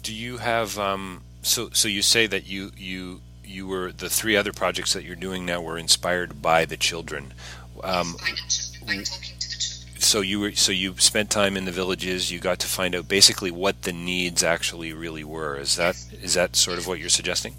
Do 0.03 0.13
you 0.13 0.39
have 0.39 0.77
um 0.77 1.23
so 1.43 1.71
so 1.71 1.87
you 1.87 2.03
say 2.03 2.27
that 2.27 2.49
you 2.49 2.73
you 2.77 3.21
you 3.45 3.67
were 3.69 3.93
the 3.93 4.11
three 4.11 4.37
other 4.37 4.53
projects 4.53 4.95
that 4.95 5.05
you're 5.05 5.15
doing 5.15 5.47
now 5.47 5.61
were 5.61 5.79
inspired 5.79 6.43
by 6.43 6.65
the 6.65 6.77
children. 6.77 7.33
Um, 7.85 8.17
by, 8.19 8.31
the 8.31 8.43
children, 8.49 8.99
by 8.99 9.05
talking 9.05 9.39
to 9.39 9.49
the 9.49 9.57
children. 9.57 9.72
So 10.13 10.21
you 10.21 10.41
were 10.41 10.53
so 10.53 10.73
you 10.73 10.95
spent 10.99 11.31
time 11.31 11.57
in 11.57 11.65
the 11.65 11.73
villages. 11.73 12.31
You 12.31 12.39
got 12.39 12.59
to 12.59 12.69
find 12.69 12.95
out 12.95 13.09
basically 13.09 13.51
what 13.51 13.81
the 13.83 13.95
needs 13.95 14.43
actually 14.43 14.93
really 14.93 15.25
were. 15.25 15.57
Is 15.57 15.77
that 15.77 15.97
is 16.21 16.35
that 16.35 16.55
sort 16.55 16.77
of 16.77 16.87
what 16.87 16.99
you're 16.99 17.09
suggesting? 17.09 17.55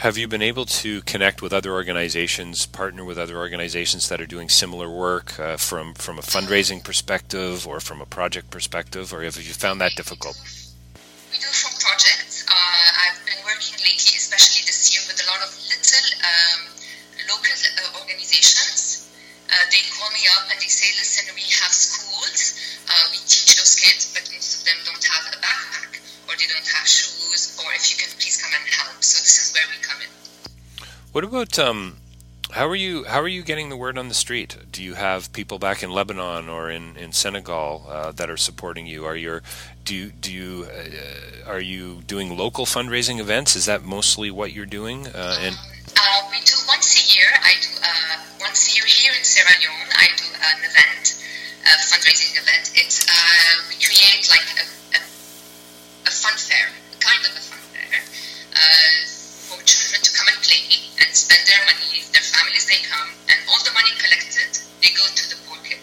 Have 0.00 0.16
you 0.16 0.28
been 0.28 0.40
able 0.40 0.64
to 0.64 1.02
connect 1.02 1.42
with 1.42 1.52
other 1.52 1.72
organizations, 1.72 2.64
partner 2.64 3.04
with 3.04 3.18
other 3.18 3.36
organizations 3.36 4.08
that 4.08 4.18
are 4.18 4.26
doing 4.26 4.48
similar 4.48 4.88
work 4.88 5.38
uh, 5.38 5.58
from 5.58 5.92
from 5.92 6.18
a 6.18 6.22
fundraising 6.22 6.82
perspective 6.82 7.66
or 7.66 7.80
from 7.80 8.00
a 8.00 8.06
project 8.06 8.50
perspective, 8.50 9.12
or 9.12 9.22
have 9.22 9.36
you 9.36 9.52
found 9.52 9.78
that 9.82 9.92
difficult? 9.96 10.40
What 31.20 31.28
about 31.28 31.58
um, 31.58 31.98
how 32.52 32.66
are 32.66 32.74
you 32.74 33.04
how 33.04 33.20
are 33.20 33.28
you 33.28 33.42
getting 33.42 33.68
the 33.68 33.76
word 33.76 33.98
on 33.98 34.08
the 34.08 34.14
street? 34.14 34.56
Do 34.72 34.82
you 34.82 34.94
have 34.94 35.30
people 35.34 35.58
back 35.58 35.82
in 35.82 35.90
Lebanon 35.90 36.48
or 36.48 36.70
in 36.70 36.96
in 36.96 37.12
Senegal 37.12 37.84
uh, 37.86 38.12
that 38.12 38.30
are 38.30 38.38
supporting 38.38 38.86
you? 38.86 39.04
Are 39.04 39.14
you 39.14 39.40
do 39.84 39.94
you, 39.94 40.12
do 40.12 40.32
you 40.32 40.66
uh, 40.66 41.50
are 41.50 41.60
you 41.60 42.00
doing 42.06 42.38
local 42.38 42.64
fundraising 42.64 43.20
events? 43.20 43.54
Is 43.54 43.66
that 43.66 43.84
mostly 43.84 44.30
what 44.30 44.54
you're 44.54 44.64
doing? 44.64 45.08
Uh, 45.08 45.36
and 45.40 45.56
play 65.00 65.08
and 65.08 65.16
spend 65.16 65.32
their 65.32 65.48
money. 65.48 65.80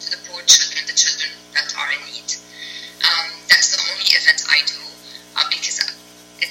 Their 0.00 0.20
families 0.24 0.56
they 0.56 0.72
come, 0.72 0.86
the 0.88 0.96
children 0.96 1.30
go 1.32 1.60
to 1.60 1.64
the 1.64 1.74
poor 1.74 1.84
are 1.84 1.92
in 1.92 2.02
need. 2.08 2.30
Um, 3.04 3.28
that's 3.48 3.76
the 3.76 3.80
only 3.84 4.08
event 4.16 4.40
I 4.48 4.58
do 4.64 4.80
uh, 5.36 5.44
because 5.52 5.76
it, 6.40 6.50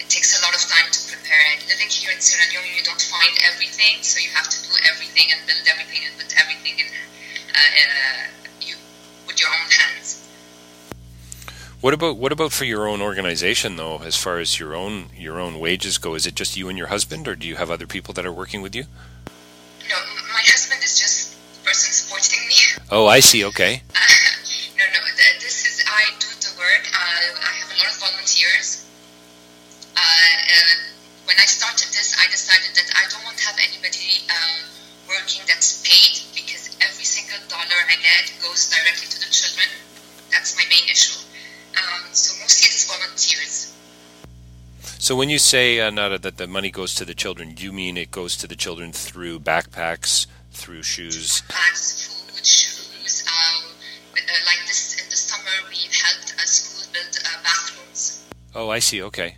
it 0.00 0.08
takes 0.08 0.32
a 0.32 0.40
lot 0.40 0.54
of 0.56 0.62
time 0.64 0.88
to 0.88 1.00
prepare. 1.10 1.42
And 1.52 1.60
living 1.68 1.90
here 1.92 2.12
in 2.12 2.20
Sierra 2.20 2.48
Leone, 2.48 2.72
you 2.72 2.84
don't 2.84 3.02
find 3.02 3.34
everything, 3.44 4.00
so 4.00 4.20
you 4.20 4.30
have 4.32 4.48
to 4.48 4.58
do 4.64 4.72
everything 4.88 5.28
and 5.32 5.40
build 5.44 5.64
everything 5.68 6.00
and 6.08 6.12
put 6.16 6.32
everything 6.40 6.80
in 6.80 6.88
uh, 6.88 7.60
uh, 7.60 8.22
you 8.64 8.76
with 9.26 9.40
your 9.40 9.50
own 9.50 9.68
hands. 9.68 10.24
What 11.80 11.94
about 11.94 12.16
what 12.16 12.32
about 12.32 12.52
for 12.52 12.64
your 12.64 12.86
own 12.86 13.00
organization 13.00 13.76
though? 13.76 13.98
As 14.04 14.14
far 14.14 14.38
as 14.38 14.60
your 14.60 14.74
own 14.74 15.08
your 15.16 15.40
own 15.40 15.58
wages 15.58 15.96
go, 15.96 16.14
is 16.14 16.26
it 16.26 16.34
just 16.34 16.56
you 16.56 16.68
and 16.68 16.76
your 16.76 16.88
husband, 16.88 17.26
or 17.26 17.34
do 17.34 17.48
you 17.48 17.56
have 17.56 17.70
other 17.70 17.86
people 17.86 18.12
that 18.14 18.26
are 18.26 18.32
working 18.32 18.60
with 18.60 18.76
you? 18.76 18.84
Oh, 22.90 23.06
I 23.06 23.20
see. 23.20 23.44
Okay. 23.44 23.82
Uh, 23.94 24.00
no, 24.78 24.84
no, 24.84 25.00
this 25.38 25.62
is 25.64 25.84
I 25.86 26.10
do 26.18 26.26
the 26.42 26.52
work. 26.58 26.84
Uh, 26.90 27.38
I 27.38 27.52
have 27.62 27.70
a 27.70 27.76
lot 27.78 27.86
of 27.86 27.98
volunteers. 28.02 28.84
Uh, 29.94 30.00
when 31.24 31.36
I 31.38 31.46
started 31.46 31.86
this, 31.94 32.16
I 32.18 32.26
decided 32.30 32.74
that 32.74 32.90
I 32.98 33.06
don't 33.10 33.24
want 33.24 33.38
to 33.38 33.44
have 33.46 33.58
anybody 33.62 34.26
working 35.10 35.42
that's 35.46 35.82
paid 35.82 36.22
because 36.34 36.70
every 36.80 37.04
single 37.04 37.38
dollar 37.48 37.80
I 37.90 37.96
get 37.98 38.32
goes 38.42 38.70
directly 38.70 39.08
to 39.10 39.18
the 39.18 39.30
children. 39.30 39.66
That's 40.30 40.56
my 40.56 40.64
main 40.70 40.86
issue. 40.90 41.18
Um, 41.74 42.10
so 42.12 42.38
mostly 42.40 42.66
it's 42.70 42.86
volunteers. 42.86 43.74
So 44.98 45.16
when 45.16 45.28
you 45.28 45.38
say 45.38 45.80
uh, 45.80 45.90
Nada 45.90 46.18
that 46.18 46.36
the 46.36 46.46
money 46.46 46.70
goes 46.70 46.94
to 46.94 47.04
the 47.04 47.14
children, 47.14 47.54
you 47.58 47.72
mean 47.72 47.96
it 47.96 48.10
goes 48.10 48.36
to 48.38 48.46
the 48.46 48.54
children 48.54 48.92
through 48.92 49.40
backpacks, 49.40 50.26
through 50.52 50.82
shoes? 50.82 51.42
Backpacks, 51.42 51.79
Oh, 58.54 58.68
I 58.68 58.78
see. 58.80 59.02
Okay. 59.02 59.36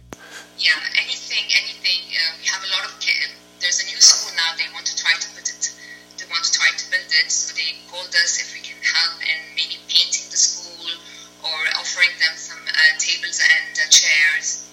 Yeah, 0.58 0.72
anything, 0.96 1.44
anything. 1.52 2.00
Uh, 2.16 2.32
we 2.40 2.46
have 2.48 2.62
a 2.64 2.70
lot 2.72 2.84
of 2.88 2.98
kids. 3.00 3.32
There's 3.60 3.80
a 3.82 3.86
new 3.86 4.00
school 4.00 4.32
now. 4.36 4.56
They 4.56 4.68
want 4.72 4.86
to 4.86 4.96
try 4.96 5.12
to 5.14 5.28
put 5.36 5.48
it. 5.48 5.72
They 6.18 6.24
want 6.30 6.44
to 6.44 6.52
try 6.52 6.68
to 6.72 6.84
build 6.90 7.10
it. 7.12 7.28
So 7.30 7.54
they 7.54 7.76
called 7.90 8.08
us 8.08 8.40
if 8.40 8.54
we 8.54 8.60
can 8.64 8.78
help 8.82 9.20
in 9.20 9.38
maybe 9.54 9.76
painting 9.88 10.26
the 10.32 10.36
school 10.40 10.86
or 11.44 11.56
offering 11.78 12.10
them 12.20 12.34
some 12.36 12.58
uh, 12.66 12.72
tables 12.98 13.40
and 13.42 13.74
uh, 13.78 13.88
chairs. 13.90 14.66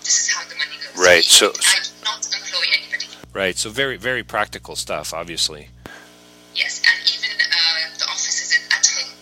This 0.00 0.28
is 0.28 0.34
how 0.34 0.42
the 0.48 0.56
money 0.56 0.76
goes. 0.80 0.96
Right. 0.98 1.24
So 1.24 1.52
So, 1.52 1.60
I 1.60 1.80
do 1.82 1.90
not 2.04 2.24
employ 2.34 2.64
anybody. 2.72 3.06
right. 3.32 3.56
So 3.56 3.70
very 3.70 3.96
very 3.96 4.22
practical 4.24 4.76
stuff, 4.76 5.12
obviously. 5.14 5.68
Yes, 6.54 6.82
and 6.84 7.00
even 7.14 7.36
uh, 7.40 7.98
the 7.98 8.04
office 8.04 8.40
is 8.42 8.50
in, 8.56 8.62
at 8.72 8.86
home. 8.86 9.12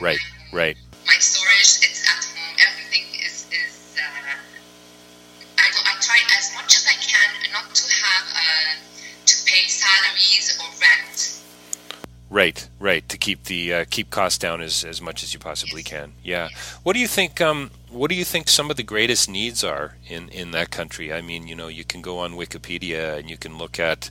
Right. 0.00 0.18
Right. 0.52 0.76
Right. 12.82 13.08
To 13.10 13.16
keep 13.16 13.44
the 13.44 13.72
uh, 13.72 13.84
keep 13.88 14.10
costs 14.10 14.38
down 14.38 14.60
as, 14.60 14.82
as 14.82 15.00
much 15.00 15.22
as 15.22 15.32
you 15.32 15.38
possibly 15.38 15.84
can. 15.84 16.14
Yeah. 16.24 16.48
What 16.82 16.94
do 16.94 16.98
you 16.98 17.06
think? 17.06 17.40
Um, 17.40 17.70
what 17.88 18.10
do 18.10 18.16
you 18.16 18.24
think 18.24 18.48
some 18.48 18.72
of 18.72 18.76
the 18.76 18.82
greatest 18.82 19.30
needs 19.30 19.62
are 19.62 19.94
in, 20.08 20.28
in 20.30 20.50
that 20.50 20.72
country? 20.72 21.12
I 21.12 21.20
mean, 21.20 21.46
you 21.46 21.54
know, 21.54 21.68
you 21.68 21.84
can 21.84 22.02
go 22.02 22.18
on 22.18 22.32
Wikipedia 22.32 23.16
and 23.16 23.30
you 23.30 23.36
can 23.36 23.56
look 23.56 23.78
at, 23.78 24.10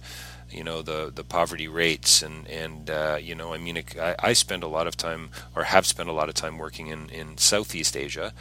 you 0.51 0.63
know, 0.63 0.81
the, 0.81 1.11
the 1.13 1.23
poverty 1.23 1.67
rates 1.67 2.21
and 2.21 2.47
and 2.47 2.89
uh, 2.89 3.17
you 3.21 3.35
know, 3.35 3.53
I 3.53 3.57
mean, 3.57 3.83
I, 3.99 4.15
I 4.19 4.33
spend 4.33 4.63
a 4.63 4.67
lot 4.67 4.87
of 4.87 4.97
time 4.97 5.29
or 5.55 5.63
have 5.63 5.85
spent 5.85 6.09
a 6.09 6.13
lot 6.13 6.29
of 6.29 6.35
time 6.35 6.57
working 6.57 6.87
in, 6.87 7.09
in 7.09 7.37
Southeast 7.37 7.95
Asia, 7.95 8.33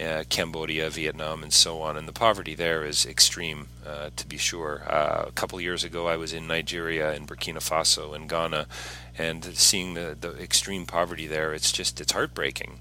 uh, 0.00 0.24
Cambodia, 0.28 0.90
Vietnam, 0.90 1.42
and 1.42 1.52
so 1.52 1.80
on, 1.82 1.96
and 1.96 2.06
the 2.06 2.12
poverty 2.12 2.54
there 2.54 2.84
is 2.84 3.06
extreme, 3.06 3.68
uh, 3.86 4.10
to 4.16 4.26
be 4.26 4.36
sure. 4.36 4.82
Uh, 4.86 5.24
a 5.28 5.32
couple 5.32 5.60
years 5.60 5.84
ago, 5.84 6.06
I 6.06 6.16
was 6.16 6.32
in 6.32 6.46
Nigeria, 6.46 7.12
in 7.14 7.26
Burkina 7.26 7.58
Faso, 7.58 8.14
in 8.14 8.26
Ghana 8.26 8.66
and 9.18 9.44
seeing 9.44 9.94
the, 9.94 10.16
the 10.18 10.40
extreme 10.40 10.86
poverty 10.86 11.26
there, 11.26 11.52
it's 11.52 11.72
just 11.72 12.00
it's 12.00 12.12
heartbreaking. 12.12 12.78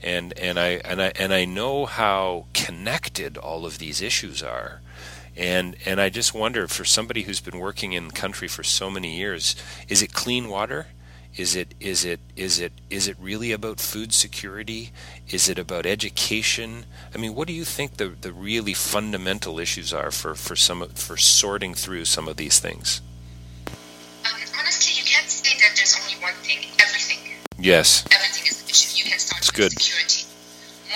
And 0.00 0.32
and 0.38 0.58
I 0.58 0.80
and 0.84 1.02
I 1.02 1.12
and 1.18 1.32
I 1.32 1.44
know 1.44 1.86
how 1.86 2.46
connected 2.54 3.36
all 3.36 3.66
of 3.66 3.78
these 3.78 4.00
issues 4.00 4.42
are. 4.42 4.80
And 5.36 5.76
and 5.86 6.00
I 6.00 6.10
just 6.10 6.34
wonder 6.34 6.68
for 6.68 6.84
somebody 6.84 7.22
who's 7.22 7.40
been 7.40 7.58
working 7.58 7.92
in 7.94 8.08
the 8.08 8.12
country 8.14 8.48
for 8.48 8.62
so 8.62 8.90
many 8.90 9.16
years, 9.16 9.56
is 9.88 10.02
it 10.02 10.12
clean 10.12 10.48
water? 10.48 10.88
Is 11.34 11.56
it 11.56 11.74
is 11.80 12.04
it 12.04 12.20
is 12.36 12.60
it 12.60 12.72
is 12.90 13.08
it 13.08 13.16
really 13.18 13.52
about 13.52 13.80
food 13.80 14.12
security? 14.12 14.90
Is 15.30 15.48
it 15.48 15.58
about 15.58 15.86
education? 15.86 16.84
I 17.14 17.18
mean, 17.18 17.34
what 17.34 17.48
do 17.48 17.54
you 17.54 17.64
think 17.64 17.96
the, 17.96 18.08
the 18.08 18.32
really 18.34 18.74
fundamental 18.74 19.58
issues 19.58 19.94
are 19.94 20.10
for, 20.10 20.34
for 20.34 20.54
some 20.54 20.86
for 20.90 21.16
sorting 21.16 21.72
through 21.72 22.04
some 22.04 22.28
of 22.28 22.36
these 22.36 22.58
things? 22.60 23.00
Um, 24.26 24.32
honestly, 24.60 24.92
you 25.00 25.04
can't 25.08 25.26
say 25.26 25.56
that 25.60 25.72
there's 25.74 25.96
only 25.98 26.20
one 26.22 26.34
thing. 26.44 26.58
Everything. 26.78 27.18
Yes. 27.58 28.04
Everything 28.12 28.46
is 28.50 28.62
an 28.62 28.68
issue. 28.68 28.98
You 29.02 29.10
can 29.10 29.18
start 29.18 29.38
It's 29.40 29.48
with 29.48 29.56
good. 29.56 29.72
security. 29.72 30.26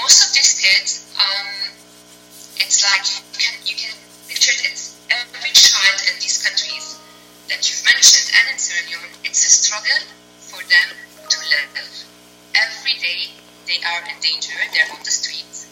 Most 0.03 0.29
of 0.29 0.35
these 0.35 0.61
kids, 0.61 1.15
um, 1.17 1.73
it's 2.59 2.85
like 2.85 3.26
that 7.57 7.65
you've 7.73 7.89
mentioned 7.89 8.29
and 8.37 8.53
in 8.53 8.59
Sierra 8.61 8.85
Leone, 8.85 9.17
it's 9.25 9.41
a 9.41 9.49
struggle 9.49 10.05
for 10.45 10.61
them 10.69 10.89
to 11.25 11.39
live. 11.49 11.89
Every 12.53 13.01
day 13.01 13.33
they 13.65 13.81
are 13.81 14.05
in 14.13 14.21
danger. 14.21 14.53
They're 14.77 14.93
on 14.93 15.01
the 15.01 15.09
streets. 15.09 15.65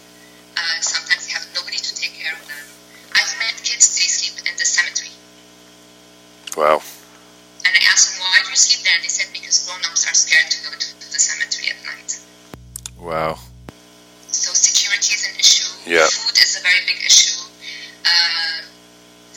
Uh, 0.57 0.81
sometimes 0.81 1.29
they 1.29 1.37
have 1.37 1.45
nobody 1.53 1.77
to 1.77 1.93
take 1.93 2.17
care 2.17 2.33
of 2.33 2.41
them. 2.49 2.65
I've 3.13 3.37
met 3.37 3.61
kids 3.61 3.93
they 4.01 4.09
sleep 4.09 4.41
in 4.49 4.57
the 4.57 4.65
cemetery. 4.65 5.13
Wow. 6.57 6.81
And 7.69 7.73
I 7.77 7.83
asked 7.93 8.17
them, 8.17 8.25
why 8.25 8.41
do 8.41 8.49
you 8.49 8.57
sleep 8.57 8.81
there? 8.81 8.97
And 8.97 9.05
they 9.05 9.13
said, 9.13 9.29
because 9.37 9.69
grown-ups 9.69 10.09
are 10.09 10.17
scared 10.17 10.49
to 10.57 10.59
go 10.65 10.73
to 10.73 10.89
the 11.13 11.21
cemetery 11.21 11.69
at 11.69 11.85
night. 11.85 12.17
Wow. 12.97 13.37
So 14.33 14.57
security 14.57 15.21
is 15.21 15.29
an 15.29 15.37
issue. 15.37 15.69
Yeah. 15.85 16.09
Food 16.09 16.41
is 16.41 16.57
a 16.57 16.65
very 16.65 16.81
big 16.89 17.05
issue. 17.05 17.45
Uh, 18.09 18.65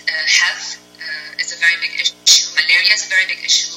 uh, 0.07 0.25
health 0.31 0.86
a 1.57 1.59
very 1.59 1.77
big 1.81 1.93
issue. 1.97 2.13
Malaria 2.53 2.93
is 2.93 3.05
a 3.05 3.09
very 3.09 3.25
big 3.25 3.41
issue. 3.41 3.73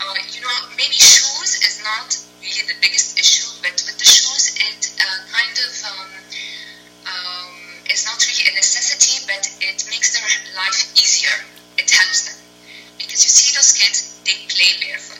Uh, 0.00 0.16
you 0.32 0.40
know, 0.40 0.56
maybe 0.80 0.96
shoes 0.96 1.60
is 1.60 1.84
not 1.84 2.08
really 2.40 2.64
the 2.64 2.78
biggest 2.80 3.20
issue, 3.20 3.52
but 3.60 3.76
with 3.84 3.98
the 4.00 4.08
shoes, 4.08 4.56
it 4.56 4.80
uh, 4.96 5.18
kind 5.28 5.56
of 5.60 5.72
um, 5.92 6.10
um, 7.04 7.52
is 7.92 8.08
not 8.08 8.16
really 8.24 8.48
a 8.48 8.54
necessity, 8.56 9.20
but 9.28 9.44
it 9.60 9.84
makes 9.92 10.16
their 10.16 10.24
life 10.56 10.80
easier. 10.96 11.36
It 11.76 11.90
helps 11.92 12.32
them. 12.32 12.38
Because 12.96 13.20
you 13.20 13.30
see 13.30 13.52
those 13.52 13.76
kids, 13.76 14.16
they 14.24 14.36
play 14.48 14.72
barefoot, 14.80 15.11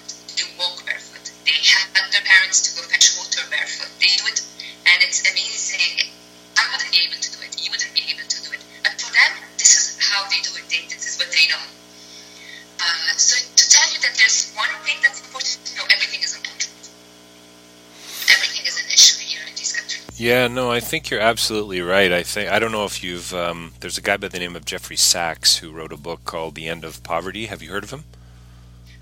Yeah, 20.22 20.46
no, 20.46 20.70
I 20.70 20.78
think 20.78 21.10
you're 21.10 21.18
absolutely 21.18 21.80
right. 21.80 22.12
I 22.12 22.22
think 22.22 22.48
I 22.48 22.60
don't 22.60 22.70
know 22.70 22.84
if 22.84 23.02
you've 23.02 23.34
um, 23.34 23.72
there's 23.80 23.98
a 23.98 24.00
guy 24.00 24.16
by 24.16 24.28
the 24.28 24.38
name 24.38 24.54
of 24.54 24.64
Jeffrey 24.64 24.94
Sachs 24.94 25.56
who 25.56 25.72
wrote 25.72 25.92
a 25.92 25.96
book 25.96 26.24
called 26.24 26.54
The 26.54 26.68
End 26.68 26.84
of 26.84 27.02
Poverty. 27.02 27.46
Have 27.46 27.60
you 27.60 27.70
heard 27.70 27.82
of 27.82 27.90
him? 27.90 28.04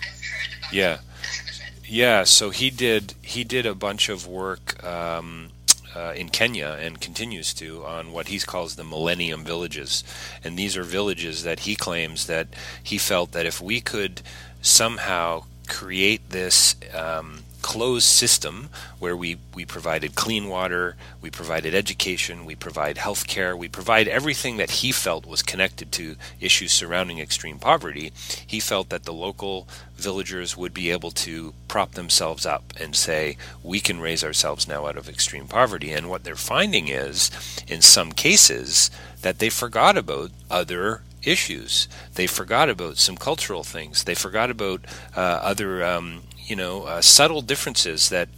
I've 0.00 0.06
heard 0.06 0.58
about 0.58 0.72
Yeah. 0.72 0.94
it. 0.94 1.00
I 1.22 1.26
haven't 1.26 1.60
read 1.60 1.84
it. 1.84 1.90
Yeah, 1.90 2.24
so 2.24 2.48
he 2.48 2.70
did 2.70 3.12
he 3.20 3.44
did 3.44 3.66
a 3.66 3.74
bunch 3.74 4.08
of 4.08 4.26
work 4.26 4.82
um, 4.82 5.50
uh, 5.94 6.14
in 6.16 6.30
Kenya 6.30 6.78
and 6.80 6.98
continues 7.02 7.52
to 7.52 7.84
on 7.84 8.12
what 8.12 8.28
he 8.28 8.38
calls 8.38 8.76
the 8.76 8.84
Millennium 8.84 9.44
Villages, 9.44 10.02
and 10.42 10.58
these 10.58 10.74
are 10.74 10.84
villages 10.84 11.42
that 11.42 11.60
he 11.60 11.76
claims 11.76 12.28
that 12.28 12.48
he 12.82 12.96
felt 12.96 13.32
that 13.32 13.44
if 13.44 13.60
we 13.60 13.82
could 13.82 14.22
somehow 14.62 15.44
create 15.68 16.30
this 16.30 16.76
um, 16.94 17.40
closed 17.70 18.08
system 18.08 18.68
where 18.98 19.16
we, 19.16 19.38
we 19.54 19.64
provided 19.64 20.16
clean 20.16 20.48
water, 20.48 20.96
we 21.20 21.30
provided 21.30 21.72
education, 21.72 22.44
we 22.44 22.56
provide 22.56 22.98
health 22.98 23.28
care, 23.28 23.56
we 23.56 23.68
provide 23.68 24.08
everything 24.08 24.56
that 24.56 24.82
he 24.82 24.90
felt 24.90 25.24
was 25.24 25.40
connected 25.40 25.92
to 25.92 26.16
issues 26.40 26.72
surrounding 26.72 27.20
extreme 27.20 27.60
poverty, 27.60 28.10
he 28.44 28.58
felt 28.58 28.88
that 28.88 29.04
the 29.04 29.12
local 29.12 29.68
villagers 29.94 30.56
would 30.56 30.74
be 30.74 30.90
able 30.90 31.12
to 31.12 31.54
prop 31.68 31.92
themselves 31.92 32.44
up 32.44 32.72
and 32.80 32.96
say, 32.96 33.36
we 33.62 33.78
can 33.78 34.00
raise 34.00 34.24
ourselves 34.24 34.66
now 34.66 34.88
out 34.88 34.96
of 34.96 35.08
extreme 35.08 35.46
poverty. 35.46 35.92
And 35.92 36.10
what 36.10 36.24
they're 36.24 36.34
finding 36.34 36.88
is, 36.88 37.30
in 37.68 37.82
some 37.82 38.10
cases, 38.10 38.90
that 39.22 39.38
they 39.38 39.48
forgot 39.48 39.96
about 39.96 40.32
other 40.50 41.02
issues. 41.22 41.86
They 42.14 42.26
forgot 42.26 42.68
about 42.68 42.96
some 42.96 43.16
cultural 43.16 43.62
things. 43.62 44.04
They 44.04 44.14
forgot 44.14 44.50
about 44.50 44.84
uh, 45.16 45.20
other, 45.20 45.84
um, 45.84 46.22
you 46.50 46.56
know, 46.56 46.82
uh, 46.82 47.00
subtle 47.00 47.42
differences 47.42 48.08
that 48.08 48.28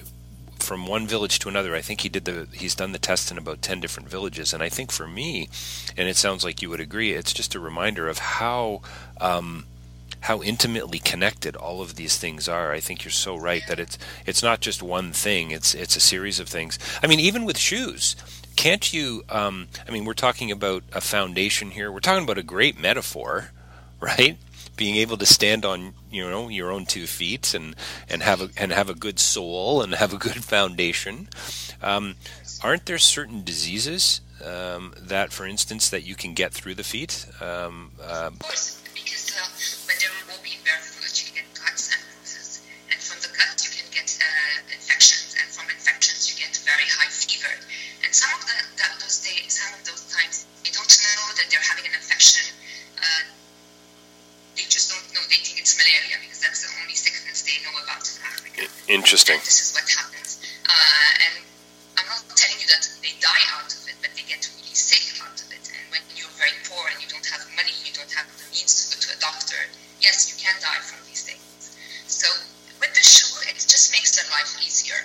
from 0.59 0.87
one 0.87 1.07
village 1.07 1.39
to 1.41 1.49
another. 1.49 1.75
I 1.75 1.81
think 1.81 2.03
he 2.03 2.09
did 2.09 2.25
the 2.25 2.47
he's 2.53 2.75
done 2.75 2.93
the 2.93 2.99
test 2.99 3.31
in 3.31 3.39
about 3.39 3.63
ten 3.63 3.81
different 3.81 4.09
villages, 4.09 4.53
and 4.53 4.63
I 4.63 4.69
think 4.69 4.93
for 4.93 5.09
me, 5.09 5.49
and 5.97 6.09
it 6.09 6.17
sounds 6.17 6.45
like 6.45 6.63
you 6.63 6.71
would 6.71 6.81
agree, 6.81 7.13
it's 7.13 7.33
just 7.33 7.55
a 7.55 7.61
reminder 7.61 8.09
of 8.09 8.19
how. 8.19 8.83
Um, 9.21 9.67
how 10.27 10.41
intimately 10.41 11.01
connected 11.01 11.57
all 11.57 11.83
of 11.83 11.97
these 11.97 12.17
things 12.17 12.49
are. 12.49 12.71
I 12.71 12.79
think 12.79 13.03
you're 13.05 13.11
so 13.11 13.37
right 13.37 13.61
that 13.67 13.81
it's 13.81 13.99
it's 14.25 14.41
not 14.41 14.61
just 14.61 14.81
one 14.81 15.11
thing. 15.11 15.51
It's 15.51 15.75
it's 15.75 15.97
a 15.97 16.01
series 16.01 16.39
of 16.39 16.49
things. 16.49 16.79
I 17.03 17.09
mean, 17.09 17.19
even 17.19 17.45
with 17.45 17.59
shoes, 17.59 18.15
can't 18.55 18.93
you? 18.93 19.25
Um, 19.29 19.67
I 19.89 19.91
mean, 19.91 20.05
we're 20.05 20.15
talking 20.15 20.53
about 20.53 20.85
a 20.93 21.01
foundation 21.01 21.73
here. 21.73 21.91
We're 21.91 21.99
talking 21.99 22.23
about 22.23 22.39
a 22.39 22.45
great 22.45 22.79
metaphor, 22.79 23.51
right? 24.01 24.39
Being 24.83 24.97
able 24.97 25.17
to 25.19 25.27
stand 25.27 25.65
on 25.65 25.95
you 26.11 26.29
know 26.29 26.49
your 26.49 26.73
own 26.73 26.87
two 26.87 27.07
feet 27.07 27.55
and 27.55 27.77
and 28.11 28.21
have 28.21 28.41
a 28.43 28.49
and 28.57 28.73
have 28.73 28.91
a 28.91 28.99
good 28.99 29.21
soul 29.21 29.81
and 29.81 29.95
have 29.95 30.13
a 30.13 30.19
good 30.19 30.43
foundation. 30.55 31.29
Um, 31.81 32.17
aren't 32.67 32.87
there 32.87 32.99
certain 32.99 33.45
diseases 33.45 34.23
um, 34.43 34.93
that, 34.99 35.33
for 35.33 35.47
instance, 35.47 35.89
that 35.91 36.03
you 36.03 36.17
can 36.17 36.35
get 36.35 36.53
through 36.53 36.75
the 36.75 36.83
feet? 36.83 37.27
Um, 37.41 37.93
uh, 38.03 38.35
of 38.35 38.39
course, 38.41 38.83
because 38.93 39.31
uh, 39.39 39.47
walking 40.35 40.59
barefoot, 40.67 41.15
you 41.15 41.31
get 41.31 41.47
cuts 41.55 41.95
and 41.95 42.03
bruises, 42.03 42.67
and 42.91 42.99
from 42.99 43.23
the 43.23 43.31
cuts 43.39 43.63
you 43.63 43.71
can 43.79 43.87
get 43.95 44.11
uh, 44.19 44.67
infections, 44.75 45.39
and 45.39 45.47
from 45.47 45.71
infections 45.71 46.27
you 46.27 46.35
get 46.43 46.59
very 46.67 46.91
high 46.91 47.07
fever. 47.07 47.55
And 48.03 48.11
some 48.11 48.35
of 48.35 48.43
the, 48.51 48.59
that, 48.83 48.99
those 48.99 49.23
days, 49.23 49.63
some 49.63 49.79
of 49.79 49.87
those 49.87 50.11
times, 50.11 50.43
they 50.67 50.75
don't 50.75 50.91
know 50.91 51.23
that 51.39 51.47
they're 51.55 51.63
having 51.71 51.87
an 51.87 51.95
infection. 51.95 52.51
Uh, 52.99 53.32
it's 55.63 55.79
malaria 55.79 56.19
because 56.19 56.43
that's 56.43 56.67
the 56.67 56.71
only 56.83 56.99
sickness 56.99 57.47
they 57.47 57.55
know 57.63 57.71
about 57.87 58.03
in 58.03 58.19
Africa. 58.27 58.67
Interesting. 58.91 59.39
And 59.39 59.47
this 59.47 59.63
is 59.63 59.71
what 59.79 59.87
happens. 59.87 60.43
Uh, 60.67 61.23
and 61.23 61.35
I'm 62.03 62.09
not 62.11 62.27
telling 62.35 62.59
you 62.59 62.67
that 62.67 62.83
they 62.99 63.15
die 63.23 63.47
out 63.55 63.71
of 63.71 63.87
it, 63.87 63.95
but 64.03 64.11
they 64.19 64.27
get 64.27 64.43
really 64.59 64.75
sick 64.75 65.23
out 65.23 65.39
of 65.39 65.47
it. 65.55 65.63
And 65.71 65.87
when 65.95 66.03
you're 66.19 66.35
very 66.35 66.59
poor 66.67 66.83
and 66.91 66.99
you 66.99 67.07
don't 67.07 67.25
have 67.31 67.47
money, 67.55 67.71
you 67.87 67.95
don't 67.95 68.11
have 68.11 68.27
the 68.27 68.43
means 68.51 68.75
to 68.75 68.99
go 68.99 69.07
to 69.07 69.09
a 69.15 69.19
doctor, 69.23 69.61
yes, 70.03 70.35
you 70.35 70.37
can 70.43 70.59
die 70.59 70.83
from 70.83 70.99
these 71.07 71.23
things. 71.23 71.79
So 72.11 72.27
with 72.83 72.91
the 72.99 73.05
shoe, 73.07 73.31
it 73.47 73.63
just 73.63 73.95
makes 73.95 74.19
their 74.19 74.27
life 74.35 74.51
easier. 74.67 74.99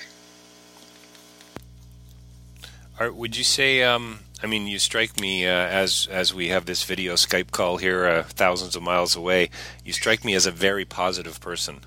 Are, 2.97 3.13
would 3.13 3.37
you 3.37 3.45
say? 3.45 3.85
Um, 3.85 4.25
I 4.41 4.45
mean, 4.45 4.67
you 4.67 4.77
strike 4.77 5.19
me 5.19 5.45
uh, 5.47 5.49
as 5.49 6.07
as 6.11 6.33
we 6.33 6.49
have 6.49 6.65
this 6.65 6.83
video 6.83 7.13
Skype 7.13 7.51
call 7.51 7.77
here, 7.77 8.05
uh, 8.05 8.23
thousands 8.23 8.75
of 8.75 8.83
miles 8.83 9.15
away. 9.15 9.49
You 9.83 9.93
strike 9.93 10.23
me 10.23 10.35
as 10.35 10.45
a 10.45 10.51
very 10.51 10.85
positive 10.85 11.41
person. 11.41 11.81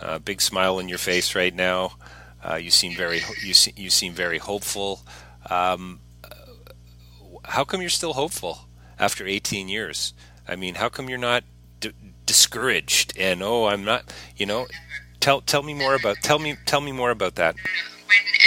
Uh, 0.00 0.18
big 0.18 0.40
smile 0.40 0.78
on 0.78 0.88
your 0.88 0.98
face 0.98 1.34
right 1.34 1.54
now. 1.54 1.92
Uh, 2.42 2.56
you 2.56 2.70
seem 2.70 2.96
very 2.96 3.20
you 3.42 3.52
se- 3.54 3.74
you 3.76 3.90
seem 3.90 4.14
very 4.14 4.38
hopeful. 4.38 5.02
Um, 5.50 6.00
how 7.44 7.64
come 7.64 7.80
you're 7.80 7.90
still 7.90 8.14
hopeful 8.14 8.66
after 8.98 9.26
18 9.26 9.68
years? 9.68 10.14
I 10.48 10.56
mean, 10.56 10.76
how 10.76 10.88
come 10.88 11.08
you're 11.08 11.18
not 11.18 11.44
d- 11.80 11.92
discouraged 12.24 13.16
and 13.18 13.42
oh, 13.42 13.66
I'm 13.66 13.84
not, 13.84 14.12
you 14.36 14.46
know? 14.46 14.66
Tell 15.20 15.40
tell 15.40 15.62
me 15.62 15.74
more 15.74 15.94
about 15.94 16.16
tell 16.22 16.38
me 16.38 16.56
tell 16.66 16.80
me 16.80 16.90
more 16.90 17.10
about 17.10 17.36
that. 17.36 17.54
Whenever 17.54 18.41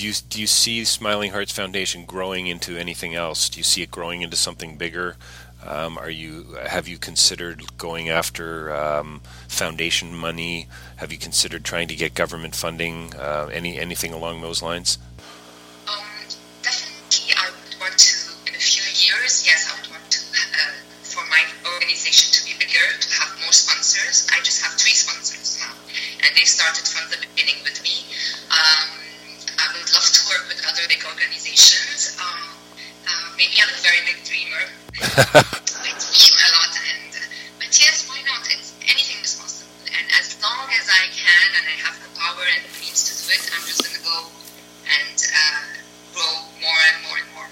Do 0.00 0.06
you 0.06 0.14
do 0.30 0.40
you 0.40 0.46
see 0.46 0.82
Smiling 0.86 1.32
Hearts 1.32 1.52
Foundation 1.52 2.06
growing 2.06 2.46
into 2.46 2.74
anything 2.74 3.14
else? 3.14 3.50
Do 3.50 3.60
you 3.60 3.64
see 3.64 3.82
it 3.82 3.90
growing 3.90 4.22
into 4.22 4.34
something 4.34 4.78
bigger? 4.78 5.16
Um, 5.62 5.98
are 5.98 6.08
you 6.08 6.56
have 6.66 6.88
you 6.88 6.96
considered 6.96 7.76
going 7.76 8.08
after 8.08 8.74
um, 8.74 9.20
foundation 9.46 10.16
money? 10.16 10.68
Have 10.96 11.12
you 11.12 11.18
considered 11.18 11.66
trying 11.66 11.86
to 11.88 11.94
get 11.94 12.14
government 12.14 12.56
funding? 12.56 13.12
Uh, 13.14 13.50
any 13.52 13.78
anything 13.78 14.14
along 14.14 14.40
those 14.40 14.62
lines? 14.62 14.96
Um, 15.86 16.00
definitely, 16.62 17.36
I 17.36 17.50
would 17.52 17.76
want 17.78 17.98
to 17.98 18.16
in 18.48 18.54
a 18.54 18.58
few 18.58 18.80
years. 19.04 19.44
Yes, 19.44 19.68
I 19.68 19.82
would 19.82 19.90
want 19.90 20.10
to 20.12 20.20
uh, 20.32 20.80
for 21.04 21.28
my 21.28 21.44
organization 21.74 22.32
to 22.32 22.40
be 22.48 22.56
bigger, 22.56 22.88
to 23.04 23.08
have 23.20 23.36
more 23.42 23.52
sponsors. 23.52 24.26
I 24.32 24.40
just 24.40 24.64
have 24.64 24.80
three 24.80 24.96
sponsors 24.96 25.60
now, 25.60 25.76
and 26.24 26.34
they 26.34 26.48
started 26.48 26.88
from 26.88 27.04
the 27.12 27.20
beginning 27.20 27.60
with 27.68 27.84
me. 27.84 28.00
Big 31.00 31.08
organizations. 31.08 32.16
Um, 32.20 32.40
uh, 33.08 33.32
maybe 33.36 33.56
I'm 33.60 33.68
a 33.68 33.80
very 33.80 34.00
big 34.06 34.24
dreamer. 34.24 34.64
I 35.00 35.90
dream 35.96 36.36
a 36.36 36.48
lot, 36.52 36.74
and 36.76 37.12
but 37.58 37.72
yes, 37.80 38.08
why 38.08 38.20
not? 38.26 38.46
It's 38.50 38.74
anything 38.82 39.22
is 39.24 39.36
possible, 39.36 39.72
and 39.96 40.06
as 40.18 40.36
long 40.42 40.68
as 40.78 40.88
I 40.88 41.06
can 41.12 41.48
and 41.56 41.66
I 41.66 41.76
have 41.84 41.96
the 42.02 42.10
power 42.18 42.44
and 42.54 42.64
the 42.64 42.80
means 42.80 43.00
to 43.08 43.12
do 43.16 43.32
it, 43.32 43.50
I'm 43.54 43.66
just 43.66 43.82
gonna 43.82 44.04
go 44.04 44.28
and 44.84 45.16
uh, 45.32 45.60
grow 46.12 46.34
more 46.60 46.80
and 46.92 47.02
more 47.08 47.18
and 47.18 47.34
more. 47.34 47.48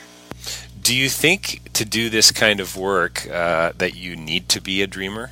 Do 0.82 0.94
you 0.94 1.08
think 1.08 1.72
to 1.74 1.84
do 1.84 2.10
this 2.10 2.30
kind 2.32 2.60
of 2.60 2.76
work 2.76 3.26
uh, 3.30 3.72
that 3.78 3.94
you 3.94 4.16
need 4.16 4.48
to 4.50 4.60
be 4.60 4.82
a 4.82 4.86
dreamer? 4.86 5.30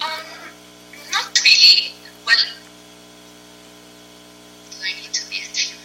Um, 0.00 0.24
not 1.12 1.40
really. 1.44 1.92
Well, 2.26 2.36
do 4.70 4.76
I 4.82 5.00
need 5.00 5.12
to 5.12 5.28
be 5.28 5.36
a 5.36 5.48
dreamer? 5.52 5.80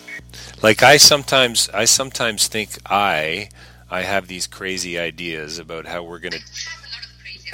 Like 0.65 0.82
I 0.82 0.97
sometimes 0.97 1.69
I 1.75 1.86
sometimes 1.86 2.47
think 2.47 2.71
I 2.88 3.49
I 3.91 4.01
have 4.01 4.28
these 4.28 4.47
crazy 4.47 4.97
ideas 4.97 5.60
about 5.60 5.86
how 5.86 6.01
we're 6.01 6.17
gonna. 6.17 6.39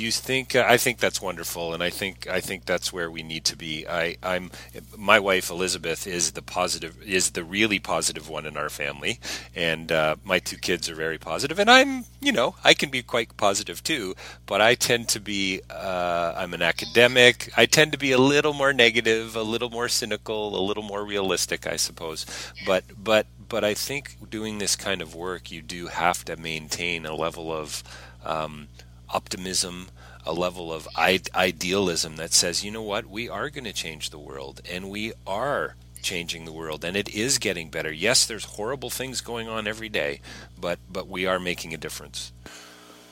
You 0.00 0.10
think? 0.10 0.56
Uh, 0.56 0.64
I 0.66 0.78
think 0.78 0.98
that's 0.98 1.20
wonderful, 1.20 1.74
and 1.74 1.82
I 1.82 1.90
think 1.90 2.26
I 2.26 2.40
think 2.40 2.64
that's 2.64 2.90
where 2.90 3.10
we 3.10 3.22
need 3.22 3.44
to 3.44 3.56
be. 3.56 3.86
I, 3.86 4.16
I'm 4.22 4.50
my 4.96 5.18
wife 5.18 5.50
Elizabeth 5.50 6.06
is 6.06 6.32
the 6.32 6.40
positive 6.40 7.00
is 7.02 7.32
the 7.32 7.44
really 7.44 7.78
positive 7.78 8.28
one 8.28 8.46
in 8.46 8.56
our 8.56 8.70
family, 8.70 9.20
and 9.54 9.92
uh, 9.92 10.16
my 10.24 10.38
two 10.38 10.56
kids 10.56 10.88
are 10.88 10.94
very 10.94 11.18
positive, 11.18 11.58
and 11.58 11.70
I'm 11.70 12.06
you 12.20 12.32
know 12.32 12.54
I 12.64 12.72
can 12.72 12.88
be 12.90 13.02
quite 13.02 13.36
positive 13.36 13.82
too, 13.82 14.14
but 14.46 14.62
I 14.62 14.74
tend 14.74 15.08
to 15.10 15.20
be 15.20 15.60
uh, 15.68 16.32
I'm 16.34 16.54
an 16.54 16.62
academic. 16.62 17.52
I 17.56 17.66
tend 17.66 17.92
to 17.92 17.98
be 17.98 18.12
a 18.12 18.18
little 18.18 18.54
more 18.54 18.72
negative, 18.72 19.36
a 19.36 19.42
little 19.42 19.70
more 19.70 19.88
cynical, 19.88 20.58
a 20.58 20.62
little 20.64 20.82
more 20.82 21.04
realistic, 21.04 21.66
I 21.66 21.76
suppose. 21.76 22.24
But 22.66 22.84
but 22.96 23.26
but 23.50 23.64
I 23.64 23.74
think 23.74 24.16
doing 24.30 24.58
this 24.58 24.76
kind 24.76 25.02
of 25.02 25.14
work, 25.14 25.50
you 25.50 25.60
do 25.60 25.88
have 25.88 26.24
to 26.24 26.36
maintain 26.36 27.04
a 27.04 27.14
level 27.14 27.52
of 27.52 27.82
um, 28.24 28.68
optimism, 29.12 29.88
a 30.24 30.32
level 30.32 30.72
of 30.72 30.88
idealism 30.96 32.16
that 32.16 32.32
says, 32.32 32.64
you 32.64 32.70
know 32.70 32.82
what, 32.82 33.06
we 33.06 33.28
are 33.28 33.50
going 33.50 33.64
to 33.64 33.72
change 33.72 34.10
the 34.10 34.18
world, 34.18 34.60
and 34.70 34.90
we 34.90 35.12
are 35.26 35.76
changing 36.02 36.44
the 36.44 36.52
world, 36.52 36.84
and 36.84 36.96
it 36.96 37.08
is 37.08 37.38
getting 37.38 37.70
better. 37.70 37.92
Yes, 37.92 38.26
there's 38.26 38.44
horrible 38.44 38.90
things 38.90 39.20
going 39.20 39.48
on 39.48 39.66
every 39.66 39.88
day, 39.88 40.20
but 40.58 40.78
but 40.90 41.08
we 41.08 41.26
are 41.26 41.38
making 41.38 41.74
a 41.74 41.76
difference. 41.76 42.32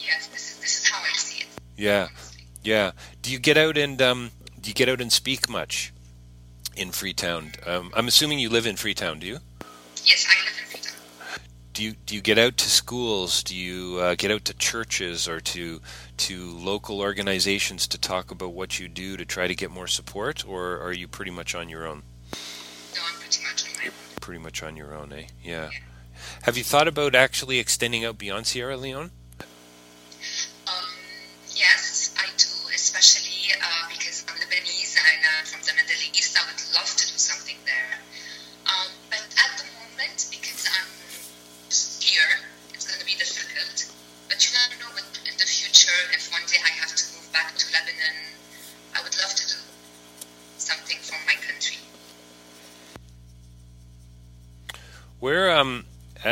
Yes, 0.00 0.28
this 0.28 0.52
is 0.52 0.58
this 0.60 0.82
is 0.82 0.88
how 0.88 1.00
I 1.02 1.12
see 1.12 1.42
it. 1.42 1.48
Yeah, 1.76 2.08
yeah. 2.62 2.92
Do 3.22 3.30
you 3.30 3.38
get 3.38 3.56
out 3.56 3.76
and 3.76 4.00
um, 4.00 4.30
do 4.60 4.70
you 4.70 4.74
get 4.74 4.88
out 4.88 5.00
and 5.00 5.12
speak 5.12 5.48
much 5.48 5.92
in 6.76 6.90
Freetown? 6.90 7.52
Um, 7.66 7.92
I'm 7.94 8.08
assuming 8.08 8.38
you 8.38 8.48
live 8.48 8.66
in 8.66 8.76
Freetown. 8.76 9.18
Do 9.18 9.26
you? 9.26 9.38
Yes, 10.04 10.26
I 10.28 10.44
live 10.44 10.48
in 10.48 10.52
Freetown. 10.54 10.57
Do 11.78 11.84
you 11.84 11.92
do 12.06 12.16
you 12.16 12.20
get 12.20 12.38
out 12.38 12.56
to 12.56 12.68
schools? 12.68 13.44
Do 13.44 13.54
you 13.54 13.98
uh, 14.00 14.16
get 14.16 14.32
out 14.32 14.44
to 14.46 14.54
churches 14.54 15.28
or 15.28 15.38
to 15.38 15.80
to 16.16 16.58
local 16.58 17.00
organizations 17.00 17.86
to 17.86 17.98
talk 17.98 18.32
about 18.32 18.52
what 18.52 18.80
you 18.80 18.88
do 18.88 19.16
to 19.16 19.24
try 19.24 19.46
to 19.46 19.54
get 19.54 19.70
more 19.70 19.86
support, 19.86 20.44
or 20.44 20.80
are 20.80 20.92
you 20.92 21.06
pretty 21.06 21.30
much 21.30 21.54
on 21.54 21.68
your 21.68 21.86
own? 21.86 22.02
No, 22.96 23.00
I'm 23.06 23.20
pretty 23.20 23.44
much 23.44 23.64
on 23.64 23.70
my 23.80 23.86
own. 23.86 23.94
Pretty 24.20 24.40
much 24.40 24.60
on 24.64 24.76
your 24.76 24.92
own, 24.92 25.12
eh? 25.12 25.26
Yeah. 25.40 25.70
Have 26.42 26.56
you 26.56 26.64
thought 26.64 26.88
about 26.88 27.14
actually 27.14 27.60
extending 27.60 28.04
out 28.04 28.18
beyond 28.18 28.48
Sierra 28.48 28.76
Leone? 28.76 29.12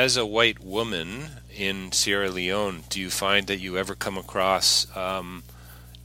As 0.06 0.16
a 0.16 0.24
white 0.24 0.62
woman 0.62 1.26
in 1.52 1.90
Sierra 1.90 2.30
Leone, 2.30 2.84
do 2.88 3.00
you 3.00 3.10
find 3.10 3.48
that 3.48 3.58
you 3.58 3.76
ever 3.76 3.96
come 3.96 4.16
across 4.16 4.86
um, 4.96 5.42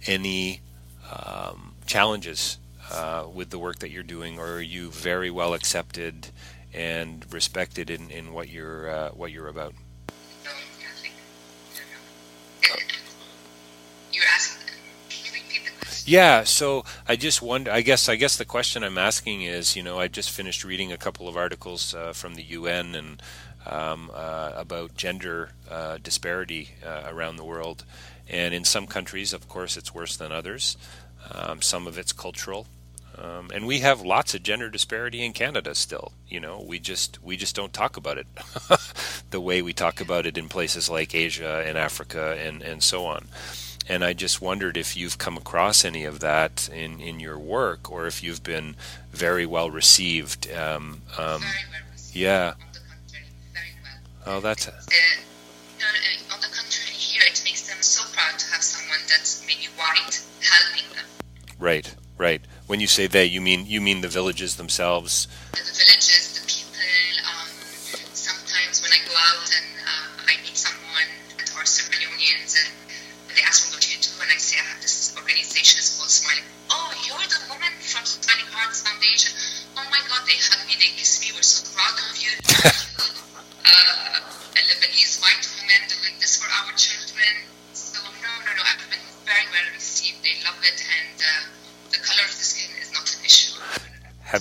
any 0.08 0.62
um, 1.16 1.76
challenges 1.86 2.58
uh, 2.92 3.28
with 3.32 3.52
the 3.52 3.60
work 3.60 3.78
that 3.78 3.92
you're 3.92 4.02
doing, 4.02 4.40
or 4.40 4.54
are 4.54 4.60
you 4.60 4.90
very 4.90 5.30
well 5.30 5.54
accepted 5.54 6.30
and 6.74 7.32
respected 7.32 7.92
in, 7.92 8.10
in 8.10 8.34
what 8.34 8.50
you're 8.50 8.90
uh, 8.90 9.10
what 9.10 9.32
you're 9.32 9.48
about? 9.48 9.76
Yeah, 16.04 16.44
so 16.44 16.84
I 17.08 17.16
just 17.16 17.44
wonder. 17.44 17.70
I 17.70 17.82
guess 17.82 18.10
I 18.10 18.16
guess 18.16 18.36
the 18.36 18.46
question 18.46 18.84
I'm 18.84 18.98
asking 18.98 19.44
is, 19.44 19.76
you 19.76 19.84
know, 19.84 20.00
I 20.00 20.08
just 20.08 20.32
finished 20.32 20.64
reading 20.64 20.92
a 20.92 20.98
couple 20.98 21.28
of 21.28 21.38
articles 21.38 21.94
uh, 21.94 22.14
from 22.14 22.34
the 22.34 22.44
UN 22.44 22.96
and 22.96 23.22
um, 23.66 24.12
uh, 24.14 24.52
about 24.56 24.96
gender 24.96 25.52
uh, 25.70 25.98
disparity 26.02 26.70
uh, 26.86 27.04
around 27.08 27.36
the 27.38 27.44
world, 27.44 27.86
and 28.28 28.54
in 28.54 28.64
some 28.64 28.88
countries, 28.88 29.34
of 29.34 29.48
course, 29.48 29.78
it's 29.78 29.94
worse 29.94 30.16
than 30.16 30.32
others. 30.32 30.78
Um, 31.34 31.62
some 31.62 31.88
of 31.88 31.98
it's 31.98 32.12
cultural, 32.12 32.68
um, 33.18 33.50
and 33.54 33.68
we 33.68 33.80
have 33.80 34.02
lots 34.02 34.34
of 34.34 34.44
gender 34.44 34.70
disparity 34.70 35.24
in 35.24 35.34
Canada 35.34 35.76
still. 35.76 36.14
You 36.28 36.40
know, 36.40 36.64
we 36.66 36.80
just 36.80 37.22
we 37.24 37.38
just 37.38 37.56
don't 37.56 37.74
talk 37.74 37.98
about 37.98 38.18
it 38.18 38.28
the 39.30 39.42
way 39.42 39.62
we 39.62 39.74
talk 39.74 40.02
about 40.02 40.26
it 40.26 40.38
in 40.38 40.50
places 40.50 40.90
like 40.90 41.14
Asia 41.14 41.64
and 41.66 41.78
Africa 41.78 42.38
and 42.40 42.62
and 42.62 42.82
so 42.82 43.06
on 43.06 43.28
and 43.90 44.04
I 44.04 44.14
just 44.14 44.42
wondered 44.42 44.78
if 44.78 44.96
you've 44.96 45.18
come 45.18 45.38
across 45.38 45.84
any 45.84 46.06
of 46.06 46.20
that 46.20 46.70
in, 46.74 47.00
in 47.00 47.20
your 47.20 47.38
work, 47.38 47.92
or 47.92 48.08
if 48.08 48.24
you've 48.24 48.44
been 48.44 48.76
very 49.12 49.46
well 49.46 49.70
received. 49.70 50.52
Um, 50.52 51.02
um, 51.18 51.42
Very 51.42 51.66
well 51.72 51.82
received. 51.92 52.16
yeah. 52.16 52.54
Oh, 54.26 54.40
that's 54.40 54.68
Uh, 54.68 54.72
no, 55.80 55.86
no, 55.86 56.36
on 56.36 56.42
the 56.42 56.48
contrary, 56.48 56.94
here 56.94 57.24
it 57.26 57.42
makes 57.44 57.68
them 57.68 57.82
so 57.82 58.04
proud 58.14 58.38
to 58.40 58.46
have 58.52 58.62
someone 58.64 59.00
that's 59.08 59.44
maybe 59.46 59.68
white 59.76 60.22
helping 60.42 60.90
them. 60.96 61.06
right, 61.60 61.96
right. 62.18 62.42
When 62.68 62.80
you 62.80 62.88
say 62.88 63.08
they, 63.08 63.26
you 63.26 63.42
mean 63.42 63.66
you 63.68 63.82
mean 63.82 64.02
the 64.02 64.08
villages 64.08 64.56
themselves. 64.56 65.28
The, 65.52 65.58
the 65.58 65.86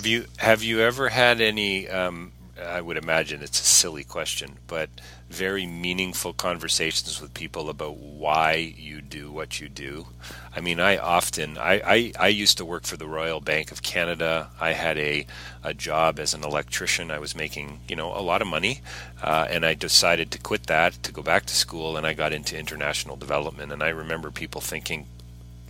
Have 0.01 0.07
you 0.07 0.25
have 0.37 0.63
you 0.63 0.79
ever 0.79 1.09
had 1.09 1.41
any? 1.41 1.87
Um, 1.87 2.31
I 2.59 2.81
would 2.81 2.97
imagine 2.97 3.43
it's 3.43 3.61
a 3.61 3.63
silly 3.63 4.03
question, 4.03 4.57
but 4.65 4.89
very 5.29 5.67
meaningful 5.67 6.33
conversations 6.33 7.21
with 7.21 7.35
people 7.35 7.69
about 7.69 7.97
why 7.97 8.73
you 8.75 9.01
do 9.01 9.31
what 9.31 9.61
you 9.61 9.69
do. 9.69 10.07
I 10.55 10.59
mean, 10.59 10.79
I 10.79 10.97
often 10.97 11.55
I, 11.55 11.81
I, 11.85 12.13
I 12.19 12.27
used 12.29 12.57
to 12.57 12.65
work 12.65 12.85
for 12.85 12.97
the 12.97 13.05
Royal 13.05 13.41
Bank 13.41 13.71
of 13.71 13.83
Canada. 13.83 14.49
I 14.59 14.71
had 14.71 14.97
a 14.97 15.27
a 15.63 15.75
job 15.75 16.17
as 16.17 16.33
an 16.33 16.43
electrician. 16.43 17.11
I 17.11 17.19
was 17.19 17.35
making 17.35 17.81
you 17.87 17.95
know 17.95 18.11
a 18.17 18.25
lot 18.25 18.41
of 18.41 18.47
money, 18.47 18.81
uh, 19.21 19.45
and 19.51 19.63
I 19.63 19.75
decided 19.75 20.31
to 20.31 20.39
quit 20.39 20.65
that 20.65 21.03
to 21.03 21.11
go 21.11 21.21
back 21.21 21.45
to 21.45 21.55
school, 21.55 21.95
and 21.95 22.07
I 22.07 22.13
got 22.13 22.33
into 22.33 22.57
international 22.57 23.17
development. 23.17 23.71
And 23.71 23.83
I 23.83 23.89
remember 23.89 24.31
people 24.31 24.61
thinking, 24.61 25.05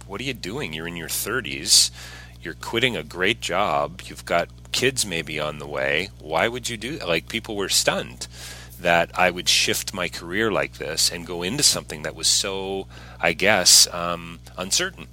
"What 0.07 0.21
are 0.21 0.23
you 0.23 0.33
doing? 0.33 0.71
You're 0.71 0.87
in 0.87 0.95
your 0.95 1.09
30s." 1.09 1.91
You're 2.41 2.53
quitting 2.55 2.95
a 2.97 3.03
great 3.03 3.41
job 3.41 4.01
you've 4.05 4.25
got 4.25 4.47
kids 4.71 5.05
maybe 5.05 5.39
on 5.39 5.59
the 5.59 5.67
way 5.67 6.09
why 6.19 6.47
would 6.47 6.69
you 6.69 6.77
do 6.77 6.97
like 6.99 7.27
people 7.27 7.55
were 7.55 7.69
stunned 7.69 8.27
that 8.79 9.11
i 9.17 9.29
would 9.29 9.47
shift 9.49 9.93
my 9.93 10.07
career 10.07 10.51
like 10.51 10.77
this 10.77 11.11
and 11.11 11.27
go 11.27 11.43
into 11.43 11.63
something 11.63 12.01
that 12.03 12.15
was 12.15 12.27
so 12.27 12.87
i 13.19 13.33
guess 13.33 13.87
um, 13.93 14.39
uncertain 14.57 15.07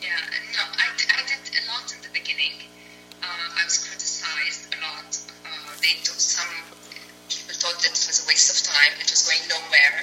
Yeah, 0.00 0.08
no, 0.56 0.62
I 0.78 0.86
did 0.96 1.08
a 1.10 1.62
lot 1.70 1.86
in 1.94 2.00
the 2.02 2.12
beginning. 2.12 2.52
Uh, 3.22 3.60
I 3.60 3.64
was 3.64 3.78
criticized 3.86 4.74
a 4.74 4.78
lot. 4.82 5.10
Uh, 5.46 5.72
they 5.80 5.94
took 6.02 6.18
some 6.18 6.48
people 7.28 7.54
thought 7.54 7.78
that 7.82 7.94
it 7.94 8.04
was 8.10 8.18
a 8.24 8.26
waste 8.28 8.50
of 8.50 8.58
time. 8.66 8.92
It 8.98 9.10
was 9.10 9.22
going 9.26 9.42
nowhere. 9.48 10.02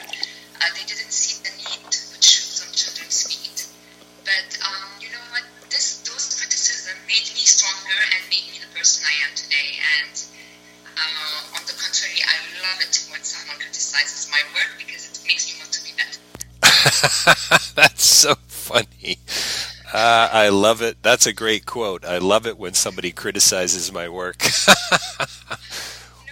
Uh, 0.62 0.70
they 0.76 0.86
didn't 0.88 1.12
see 1.12 1.44
the 1.44 1.49
person 8.80 9.04
I 9.06 9.28
am 9.28 9.36
today. 9.36 9.76
And 10.00 10.16
uh, 10.96 11.58
on 11.60 11.62
the 11.68 11.76
contrary, 11.76 12.24
I 12.24 12.40
love 12.64 12.80
it 12.80 12.96
when 13.12 13.22
someone 13.24 13.60
criticizes 13.60 14.32
my 14.32 14.40
work 14.56 14.72
because 14.80 15.04
it 15.12 15.20
makes 15.28 15.52
me 15.52 15.60
want 15.60 15.74
to 15.74 15.84
be 15.84 15.92
better. 16.00 16.20
that's 17.76 18.04
so 18.04 18.36
funny 18.48 19.18
uh, 19.94 20.30
i 20.32 20.50
love 20.50 20.82
it 20.82 21.02
that's 21.02 21.26
a 21.26 21.34
great 21.34 21.66
quote 21.66 22.06
i 22.06 22.18
love 22.18 22.46
it 22.46 22.58
when 22.58 22.74
somebody 22.74 23.12
criticizes 23.12 23.92
my 23.92 24.08
work 24.08 24.42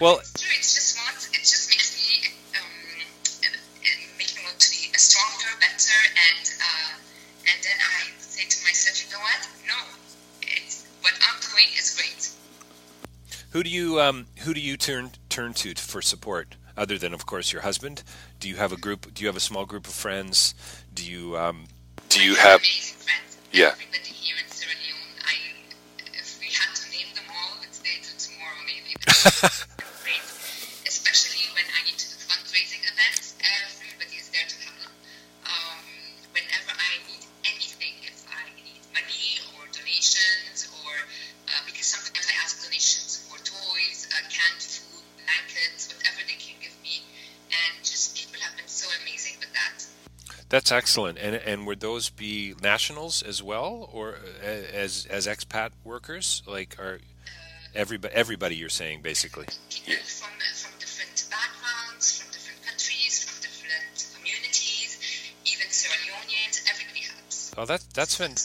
well 0.02 0.20
it's 0.20 0.34
true. 0.34 0.52
It's 0.58 0.74
just 0.76 0.98
want. 0.98 1.30
It 1.34 1.40
just 1.40 1.70
makes 1.70 1.96
me 1.98 2.30
um, 2.56 2.68
make 4.18 4.36
me 4.36 4.44
want 4.44 4.60
to 4.60 4.70
be 4.70 4.92
a 4.94 5.00
stronger, 5.00 5.52
better, 5.60 6.00
and 6.30 6.47
Who 13.58 13.64
do 13.64 13.72
you 13.72 14.00
um, 14.00 14.28
who 14.42 14.54
do 14.54 14.60
you 14.62 14.78
turn 14.78 15.10
turn 15.30 15.56
to 15.56 15.74
for 15.74 16.00
support 16.00 16.58
other 16.78 17.00
than 17.00 17.12
of 17.12 17.26
course 17.26 17.52
your 17.52 17.64
husband? 17.64 18.04
Do 18.40 18.48
you 18.48 18.58
have 18.58 18.72
a 18.72 18.78
group? 18.78 19.12
Do 19.16 19.24
you 19.24 19.28
have 19.28 19.36
a 19.36 19.40
small 19.40 19.66
group 19.66 19.88
of 19.88 19.94
friends? 19.94 20.54
Do 20.94 21.04
you 21.04 21.36
um, 21.36 21.64
do 22.08 22.24
you 22.24 22.36
I 22.36 22.42
have? 22.42 22.62
Yeah. 23.52 23.74
That's 50.50 50.72
excellent. 50.72 51.18
And 51.18 51.36
and 51.36 51.68
would 51.68 51.82
those 51.82 52.10
be 52.10 52.56
nationals 52.62 53.22
as 53.22 53.44
well, 53.44 53.90
or 53.92 54.16
uh, 54.44 54.48
as 54.48 55.06
as 55.10 55.28
expat 55.28 55.72
workers? 55.84 56.42
Like 56.48 56.78
are 56.80 57.00
everybody 57.76 58.14
everybody 58.14 58.56
you're 58.56 58.70
saying 58.70 59.02
basically? 59.02 59.46
people 59.70 59.94
from, 60.06 60.30
from 60.56 60.80
different 60.80 61.28
backgrounds, 61.30 62.22
from 62.22 62.32
different 62.32 62.62
countries, 62.66 63.24
from 63.24 63.42
different 63.42 64.08
communities, 64.16 64.98
even 65.46 65.68
Sierra 65.70 65.98
Leoneans, 66.08 66.64
everybody 66.70 67.02
helps. 67.02 67.54
Oh, 67.58 67.66
that 67.66 67.84
that's 67.94 68.16
fan- 68.16 68.36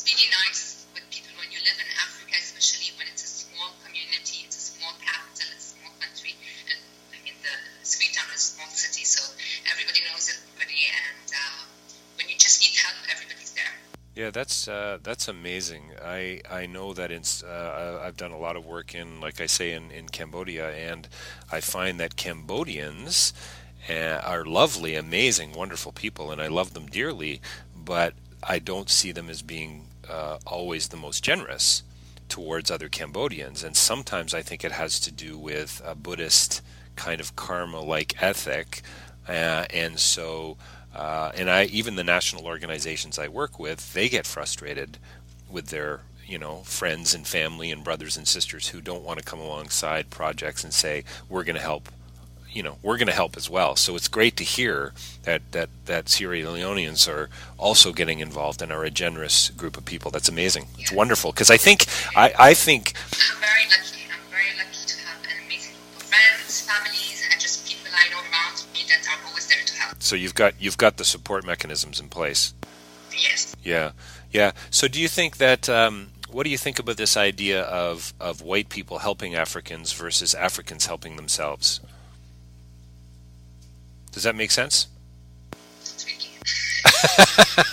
Yeah, 14.23 14.31
that's 14.31 14.69
uh, 14.69 14.99
that's 15.03 15.27
amazing. 15.27 15.83
I 16.01 16.43
I 16.49 16.67
know 16.67 16.93
that 16.93 17.11
uh, 17.11 18.01
I've 18.05 18.17
done 18.17 18.31
a 18.31 18.39
lot 18.39 18.55
of 18.55 18.65
work 18.65 18.95
in, 18.95 19.21
like 19.21 19.41
I 19.41 19.47
say, 19.47 19.73
in, 19.73 19.91
in 19.91 20.09
Cambodia, 20.11 20.71
and 20.71 21.09
I 21.51 21.61
find 21.61 21.99
that 21.99 22.15
Cambodians 22.15 23.33
uh, 23.91 24.21
are 24.25 24.45
lovely, 24.45 24.95
amazing, 24.95 25.55
wonderful 25.55 25.91
people, 25.91 26.31
and 26.31 26.41
I 26.41 26.47
love 26.47 26.73
them 26.73 26.87
dearly. 26.87 27.41
But 27.75 28.15
I 28.45 28.61
don't 28.61 28.89
see 28.89 29.11
them 29.11 29.29
as 29.29 29.43
being 29.43 29.87
uh, 30.09 30.39
always 30.47 30.87
the 30.87 30.97
most 30.97 31.25
generous 31.25 31.83
towards 32.29 32.71
other 32.71 32.89
Cambodians, 32.89 33.65
and 33.65 33.77
sometimes 33.77 34.33
I 34.33 34.43
think 34.43 34.65
it 34.65 34.71
has 34.71 35.01
to 35.01 35.11
do 35.11 35.37
with 35.37 35.83
a 35.85 35.97
Buddhist 35.97 36.63
kind 36.95 37.21
of 37.21 37.35
karma-like 37.35 38.23
ethic, 38.23 38.83
uh, 39.27 39.65
and 39.71 39.99
so 39.99 40.57
uh, 40.95 41.33
and 41.35 41.51
I 41.51 41.65
even 41.65 41.97
the 41.97 42.05
national 42.05 42.47
organizations 42.47 43.19
I 43.19 43.29
work 43.29 43.59
with, 43.59 43.93
they 43.93 44.09
get 44.09 44.27
frustrated 44.27 44.99
with 45.51 45.67
their 45.67 46.01
you 46.27 46.39
know 46.39 46.59
friends 46.65 47.15
and 47.15 47.27
family 47.27 47.71
and 47.71 47.85
brothers 47.85 48.17
and 48.17 48.27
sisters 48.27 48.69
who 48.69 48.81
don't 48.81 49.05
want 49.05 49.19
to 49.19 49.25
come 49.25 49.41
alongside 49.41 50.11
projects 50.11 50.65
and 50.65 50.73
say 50.73 51.05
we're 51.29 51.45
going 51.45 51.57
to 51.57 51.63
help 51.63 51.89
you 52.53 52.63
know 52.63 52.77
we're 52.83 52.97
going 52.99 53.09
to 53.09 53.15
help 53.15 53.37
as 53.37 53.49
well. 53.49 53.77
So 53.77 53.97
it's 53.97 54.09
great 54.09 54.37
to 54.37 54.45
hear 54.45 54.93
that 55.25 55.43
that 55.53 55.71
that 55.87 56.09
Sierra 56.09 56.39
Leoneans 56.39 57.09
are 57.09 57.29
also 57.59 57.93
getting 57.93 58.21
involved 58.21 58.63
and 58.63 58.71
are 58.71 58.85
a 58.85 58.91
generous 58.91 59.51
group 59.51 59.77
of 59.77 59.85
people. 59.85 60.11
That's 60.11 60.29
amazing. 60.29 60.67
It's 60.79 60.93
wonderful 60.93 61.33
because 61.33 61.51
I 61.51 61.57
think 61.57 61.87
I, 62.17 62.33
I 62.39 62.55
think 62.55 62.93
I'm 63.13 63.41
very 63.41 63.65
lucky 63.71 63.92
so 70.03 70.17
you've 70.17 70.35
got 70.35 70.55
you've 70.61 70.79
got 70.79 70.97
the 70.97 71.05
support 71.05 71.45
mechanisms 71.45 72.01
in 72.01 72.09
place 72.09 72.55
yes 73.13 73.55
yeah 73.63 73.93
yeah 74.31 74.53
so 74.71 74.89
do 74.89 75.01
you 75.01 75.09
think 75.09 75.39
that 75.39 75.69
um, 75.69 76.09
what 76.33 76.45
do 76.45 76.51
you 76.51 76.59
think 76.59 76.79
about 76.79 76.97
this 76.97 77.17
idea 77.17 77.63
of, 77.63 78.15
of 78.19 78.41
white 78.41 78.71
people 78.71 78.99
helping 78.99 79.35
Africans 79.35 79.93
versus 79.93 80.35
Africans 80.35 80.87
helping 80.87 81.17
themselves? 81.17 81.81
Does 84.13 84.23
that 84.23 84.35
make 84.35 84.51
sense? 84.51 84.87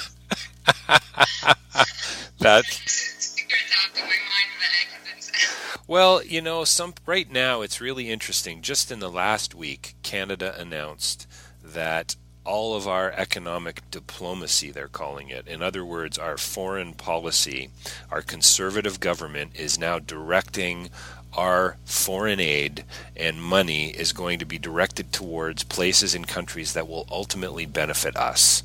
that 2.39 2.63
well, 5.87 6.23
you 6.23 6.41
know, 6.41 6.65
some 6.65 6.93
right 7.05 7.31
now 7.31 7.61
it's 7.61 7.81
really 7.81 8.09
interesting. 8.09 8.61
Just 8.61 8.91
in 8.91 8.99
the 8.99 9.09
last 9.09 9.55
week, 9.55 9.95
Canada 10.03 10.53
announced 10.57 11.27
that 11.73 12.15
all 12.45 12.75
of 12.75 12.87
our 12.87 13.11
economic 13.11 13.81
diplomacy, 13.91 14.71
they're 14.71 14.87
calling 14.87 15.29
it. 15.29 15.47
In 15.47 15.61
other 15.61 15.85
words, 15.85 16.17
our 16.17 16.37
foreign 16.37 16.93
policy, 16.93 17.69
our 18.09 18.21
conservative 18.21 18.99
government 18.99 19.51
is 19.55 19.77
now 19.77 19.99
directing 19.99 20.89
our 21.37 21.77
foreign 21.85 22.39
aid 22.39 22.83
and 23.15 23.41
money 23.41 23.89
is 23.89 24.13
going 24.13 24.39
to 24.39 24.45
be 24.45 24.57
directed 24.57 25.13
towards 25.13 25.63
places 25.63 26.15
and 26.15 26.27
countries 26.27 26.73
that 26.73 26.87
will 26.87 27.05
ultimately 27.11 27.67
benefit 27.67 28.17
us, 28.17 28.63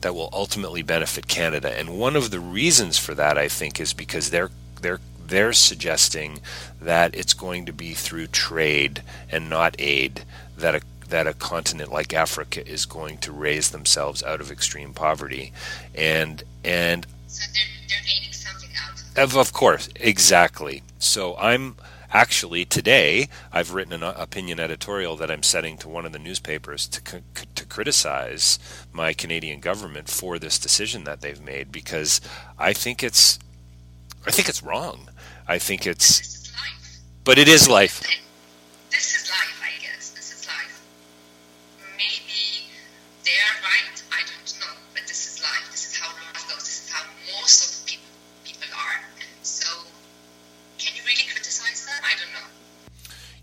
that 0.00 0.14
will 0.14 0.30
ultimately 0.32 0.82
benefit 0.82 1.28
Canada. 1.28 1.72
And 1.78 1.98
one 1.98 2.16
of 2.16 2.30
the 2.30 2.40
reasons 2.40 2.98
for 2.98 3.14
that, 3.14 3.38
I 3.38 3.48
think, 3.48 3.80
is 3.80 3.92
because 3.92 4.30
they're 4.30 4.50
they're 4.82 5.00
they're 5.24 5.52
suggesting 5.52 6.40
that 6.80 7.14
it's 7.14 7.34
going 7.34 7.66
to 7.66 7.72
be 7.72 7.94
through 7.94 8.28
trade 8.28 9.02
and 9.30 9.48
not 9.48 9.76
aid 9.78 10.24
that 10.56 10.74
a 10.74 10.80
that 11.06 11.26
a 11.26 11.32
continent 11.32 11.92
like 11.92 12.12
Africa 12.12 12.66
is 12.66 12.86
going 12.86 13.18
to 13.18 13.32
raise 13.32 13.70
themselves 13.70 14.22
out 14.22 14.40
of 14.40 14.50
extreme 14.50 14.92
poverty, 14.92 15.52
and 15.94 16.42
and 16.64 17.06
so 17.26 17.44
they're, 17.52 17.62
they're 17.88 17.98
gaining 18.06 18.32
something 18.32 18.70
out. 18.82 19.24
Of 19.24 19.36
of 19.36 19.52
course, 19.52 19.88
exactly. 19.96 20.82
So 20.98 21.36
I'm 21.36 21.76
actually 22.12 22.64
today 22.64 23.28
I've 23.52 23.74
written 23.74 23.92
an 23.92 24.02
opinion 24.02 24.60
editorial 24.60 25.16
that 25.16 25.30
I'm 25.30 25.42
setting 25.42 25.76
to 25.78 25.88
one 25.88 26.06
of 26.06 26.12
the 26.12 26.18
newspapers 26.18 26.86
to 26.88 27.22
to 27.54 27.66
criticize 27.66 28.58
my 28.92 29.12
Canadian 29.12 29.60
government 29.60 30.08
for 30.08 30.38
this 30.38 30.58
decision 30.58 31.04
that 31.04 31.20
they've 31.20 31.42
made 31.42 31.72
because 31.72 32.20
I 32.58 32.72
think 32.72 33.02
it's 33.02 33.38
I 34.26 34.30
think 34.30 34.48
it's 34.48 34.62
wrong. 34.62 35.08
I 35.46 35.58
think 35.58 35.86
it's 35.86 36.50
but 37.24 37.38
it 37.38 37.48
is 37.48 37.68
life. 37.68 38.02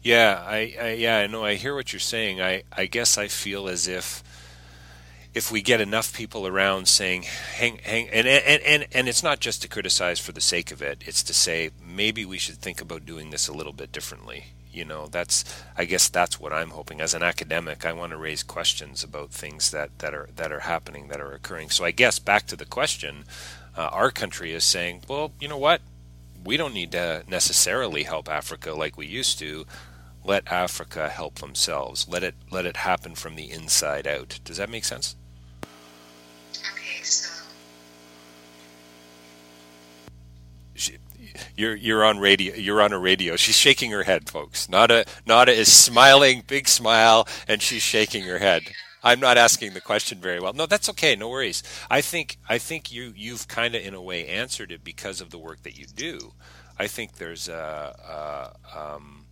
Yeah, 0.03 0.43
I, 0.45 0.75
I 0.79 0.91
yeah, 0.93 1.19
I 1.19 1.27
know. 1.27 1.45
I 1.45 1.55
hear 1.55 1.73
what 1.73 1.93
you're 1.93 1.99
saying. 2.01 2.41
I, 2.41 2.63
I 2.75 2.87
guess 2.87 3.17
I 3.17 3.29
feel 3.29 3.69
as 3.69 3.87
if 3.87 4.21
if 5.33 5.49
we 5.51 5.61
get 5.61 5.81
enough 5.81 6.13
people 6.13 6.45
around 6.45 6.87
saying 6.87 7.23
hang 7.23 7.79
hang 7.83 8.09
and, 8.09 8.27
and 8.27 8.61
and 8.63 8.85
and 8.91 9.07
it's 9.07 9.23
not 9.23 9.39
just 9.39 9.61
to 9.61 9.67
criticize 9.69 10.19
for 10.19 10.33
the 10.33 10.41
sake 10.41 10.71
of 10.71 10.81
it. 10.81 11.03
It's 11.05 11.23
to 11.23 11.33
say 11.33 11.71
maybe 11.81 12.25
we 12.25 12.37
should 12.37 12.57
think 12.57 12.81
about 12.81 13.05
doing 13.05 13.29
this 13.29 13.47
a 13.47 13.53
little 13.53 13.71
bit 13.71 13.93
differently. 13.93 14.47
You 14.71 14.83
know 14.85 15.07
that's 15.07 15.45
i 15.77 15.85
guess 15.85 16.09
that's 16.09 16.39
what 16.39 16.51
i'm 16.51 16.71
hoping. 16.71 16.99
As 16.99 17.13
an 17.13 17.23
academic 17.23 17.85
i 17.85 17.93
want 17.93 18.11
to 18.11 18.17
raise 18.17 18.43
questions 18.43 19.03
about 19.03 19.31
things 19.31 19.71
that 19.71 19.99
that 19.99 20.13
are 20.13 20.29
that 20.35 20.51
are 20.51 20.61
happening 20.61 21.07
that 21.07 21.21
are 21.21 21.31
occurring. 21.31 21.69
So 21.69 21.85
i 21.85 21.91
guess 21.91 22.19
back 22.19 22.45
to 22.47 22.57
the 22.57 22.65
question 22.65 23.23
uh, 23.77 23.89
our 23.91 24.11
country 24.11 24.51
is 24.51 24.65
saying 24.65 25.03
well 25.07 25.31
you 25.39 25.47
know 25.47 25.57
what? 25.57 25.81
We 26.45 26.57
don't 26.57 26.73
need 26.73 26.91
to 26.91 27.23
necessarily 27.27 28.03
help 28.03 28.27
africa 28.27 28.73
like 28.73 28.97
we 28.97 29.07
used 29.07 29.39
to 29.39 29.65
let 30.25 30.51
Africa 30.51 31.09
help 31.09 31.35
themselves. 31.35 32.07
Let 32.07 32.23
it 32.23 32.35
let 32.51 32.65
it 32.65 32.77
happen 32.77 33.15
from 33.15 33.35
the 33.35 33.51
inside 33.51 34.07
out. 34.07 34.39
Does 34.43 34.57
that 34.57 34.69
make 34.69 34.85
sense? 34.85 35.15
Okay, 36.55 37.03
so 37.03 37.43
you're 41.55 41.75
you're 41.75 42.03
on 42.03 42.19
radio. 42.19 42.55
You're 42.55 42.81
on 42.81 42.93
a 42.93 42.99
radio. 42.99 43.35
She's 43.35 43.57
shaking 43.57 43.91
her 43.91 44.03
head, 44.03 44.29
folks. 44.29 44.69
Nada 44.69 45.05
Nada 45.25 45.51
is 45.51 45.71
smiling, 45.71 46.43
big 46.47 46.67
smile, 46.67 47.27
and 47.47 47.61
she's 47.61 47.83
shaking 47.83 48.23
her 48.23 48.39
head. 48.39 48.63
I'm 49.03 49.19
not 49.19 49.37
asking 49.37 49.73
the 49.73 49.81
question 49.81 50.19
very 50.19 50.39
well. 50.39 50.53
No, 50.53 50.65
that's 50.65 50.87
okay. 50.89 51.15
No 51.15 51.27
worries. 51.29 51.61
I 51.89 52.01
think 52.01 52.37
I 52.47 52.57
think 52.57 52.91
you 52.91 53.13
you've 53.15 53.47
kind 53.47 53.75
of 53.75 53.83
in 53.85 53.93
a 53.93 54.01
way 54.01 54.27
answered 54.27 54.71
it 54.71 54.83
because 54.83 55.19
of 55.21 55.29
the 55.29 55.37
work 55.37 55.63
that 55.63 55.77
you 55.77 55.85
do. 55.85 56.33
I 56.79 56.87
think 56.87 57.17
there's 57.17 57.47
a, 57.47 58.53
a 58.73 58.95
um, 58.95 59.22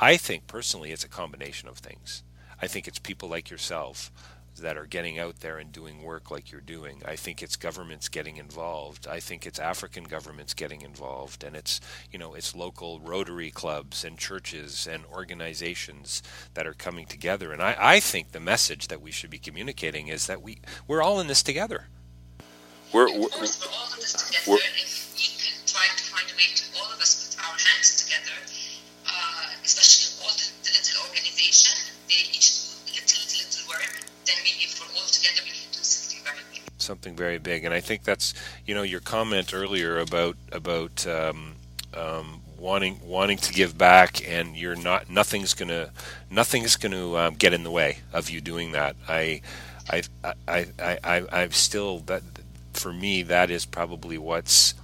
I 0.00 0.16
think 0.16 0.46
personally 0.46 0.92
it's 0.92 1.04
a 1.04 1.08
combination 1.08 1.68
of 1.68 1.78
things. 1.78 2.22
I 2.62 2.66
think 2.66 2.86
it's 2.86 2.98
people 2.98 3.28
like 3.28 3.50
yourself 3.50 4.12
that 4.60 4.76
are 4.76 4.86
getting 4.86 5.18
out 5.18 5.40
there 5.40 5.58
and 5.58 5.72
doing 5.72 6.02
work 6.02 6.30
like 6.30 6.50
you're 6.50 6.60
doing. 6.60 7.02
I 7.04 7.16
think 7.16 7.42
it's 7.42 7.56
governments 7.56 8.08
getting 8.08 8.36
involved. 8.36 9.06
I 9.06 9.20
think 9.20 9.46
it's 9.46 9.58
African 9.58 10.04
governments 10.04 10.54
getting 10.54 10.82
involved 10.82 11.44
and 11.44 11.56
it's, 11.56 11.80
you 12.10 12.18
know, 12.18 12.34
it's 12.34 12.54
local 12.54 13.00
Rotary 13.00 13.50
clubs 13.50 14.04
and 14.04 14.18
churches 14.18 14.86
and 14.86 15.04
organizations 15.06 16.22
that 16.54 16.66
are 16.66 16.74
coming 16.74 17.06
together. 17.06 17.52
And 17.52 17.62
I, 17.62 17.76
I 17.78 18.00
think 18.00 18.32
the 18.32 18.40
message 18.40 18.88
that 18.88 19.00
we 19.00 19.10
should 19.10 19.30
be 19.30 19.38
communicating 19.38 20.08
is 20.08 20.26
that 20.26 20.42
we, 20.42 20.58
we're 20.86 21.02
all 21.02 21.20
in 21.20 21.26
this 21.26 21.42
together. 21.42 21.86
We're, 22.92 23.06
we're, 23.06 23.18
we're 23.20 23.72
all 23.72 23.92
in 23.92 24.00
this 24.00 24.12
together. 24.12 24.50
We're, 24.50 24.58
if 24.58 25.14
we 25.14 25.22
can 25.22 25.66
try 25.66 25.86
to 25.96 26.04
find 26.04 26.26
a 26.30 26.36
way 26.36 26.54
to 26.54 26.64
all 26.80 26.92
of 26.92 27.00
us 27.00 27.36
put 27.36 27.44
our 27.44 27.52
hands 27.52 28.04
together 28.04 28.57
especially 29.68 30.24
all 30.24 30.32
the, 30.32 30.48
the 30.64 30.72
little 30.80 31.04
organization, 31.08 31.76
they 32.08 32.24
each 32.32 32.64
do 32.88 32.96
little, 32.96 33.20
little, 33.20 33.68
work, 33.68 33.84
then 34.24 34.36
maybe 34.40 34.64
we're 34.80 34.88
all 34.96 35.06
together, 35.12 35.44
we 35.44 35.52
can 35.52 35.68
do 35.72 35.84
something 35.84 36.24
very 36.24 36.42
big. 36.52 36.62
Something 36.78 37.14
very 37.16 37.38
big, 37.38 37.64
and 37.64 37.74
I 37.74 37.80
think 37.80 38.02
that's 38.02 38.32
you 38.64 38.74
know 38.74 38.82
your 38.82 39.00
comment 39.00 39.52
earlier 39.52 39.98
about 39.98 40.36
about 40.52 41.06
um, 41.06 41.56
um, 41.92 42.40
wanting 42.56 42.98
wanting 43.04 43.36
to 43.38 43.52
give 43.52 43.76
back, 43.76 44.26
and 44.26 44.56
you're 44.56 44.76
not 44.76 45.10
nothing's 45.10 45.52
gonna 45.52 45.90
nothing's 46.30 46.76
gonna 46.76 47.14
um, 47.14 47.34
get 47.34 47.52
in 47.52 47.62
the 47.62 47.70
way 47.70 47.98
of 48.12 48.30
you 48.30 48.40
doing 48.40 48.72
that. 48.72 48.96
I 49.06 49.42
I 49.90 50.02
I 50.24 50.66
I 50.78 50.98
I 51.04 51.26
I've 51.30 51.54
still 51.54 51.98
that 52.00 52.22
for 52.72 52.92
me 52.92 53.22
that 53.22 53.50
is 53.50 53.66
probably 53.66 54.16
what's 54.16 54.74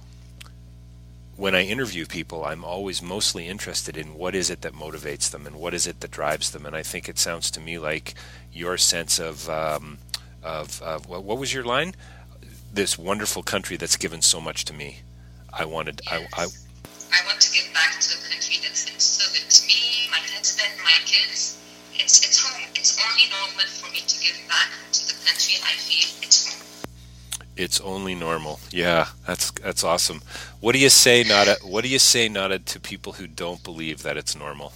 when 1.37 1.53
I 1.53 1.63
interview 1.63 2.05
people, 2.05 2.45
I'm 2.45 2.63
always 2.63 3.01
mostly 3.01 3.47
interested 3.47 3.97
in 3.97 4.15
what 4.15 4.35
is 4.35 4.49
it 4.49 4.61
that 4.61 4.73
motivates 4.73 5.29
them 5.29 5.45
and 5.45 5.57
what 5.57 5.73
is 5.73 5.85
it 5.85 5.99
that 5.99 6.11
drives 6.11 6.51
them. 6.51 6.65
And 6.65 6.75
I 6.75 6.83
think 6.83 7.09
it 7.09 7.19
sounds 7.19 7.51
to 7.51 7.59
me 7.59 7.77
like 7.77 8.13
your 8.53 8.77
sense 8.77 9.19
of 9.19 9.49
um, 9.49 9.97
of, 10.43 10.79
what 11.09 11.37
was 11.37 11.53
your 11.53 11.63
line? 11.63 11.95
This 12.71 12.97
wonderful 12.97 13.43
country 13.43 13.77
that's 13.77 13.97
given 13.97 14.21
so 14.21 14.39
much 14.39 14.65
to 14.65 14.73
me. 14.73 15.01
I 15.51 15.65
wanted. 15.65 16.01
Yes. 16.05 16.29
I, 16.33 16.43
I, 16.43 16.45
I 16.45 17.25
want 17.25 17.41
to 17.41 17.51
give 17.51 17.73
back 17.73 17.99
to 17.99 18.13
a 18.13 18.21
country 18.29 18.57
that's 18.61 18.85
been 18.89 18.99
so 18.99 19.31
good 19.33 19.49
to 19.49 19.67
me, 19.67 20.07
my 20.11 20.19
husband, 20.35 20.71
my 20.83 20.99
kids. 21.05 21.57
It's 21.93 22.19
it's 22.23 22.43
home. 22.43 22.67
It's 22.75 22.99
only 22.99 23.29
normal 23.31 23.65
for 23.67 23.91
me 23.91 24.01
to 24.01 24.15
give 24.23 24.37
back 24.47 24.69
to 24.91 25.07
the 25.07 25.15
country 25.25 25.55
I 25.63 25.73
feel 25.79 26.11
it's 26.21 26.51
home. 26.51 26.64
It's 27.57 27.79
only 27.81 28.15
normal. 28.15 28.59
Yeah, 28.71 29.07
that's 29.25 29.51
that's 29.51 29.83
awesome. 29.83 30.21
What 30.59 30.73
do 30.73 30.79
you 30.79 30.89
say, 30.89 31.23
Nada? 31.23 31.55
What 31.63 31.83
do 31.83 31.89
you 31.89 31.99
say, 31.99 32.27
Nada, 32.27 32.59
to 32.59 32.79
people 32.79 33.13
who 33.13 33.27
don't 33.27 33.63
believe 33.63 34.03
that 34.03 34.17
it's 34.17 34.35
normal? 34.35 34.73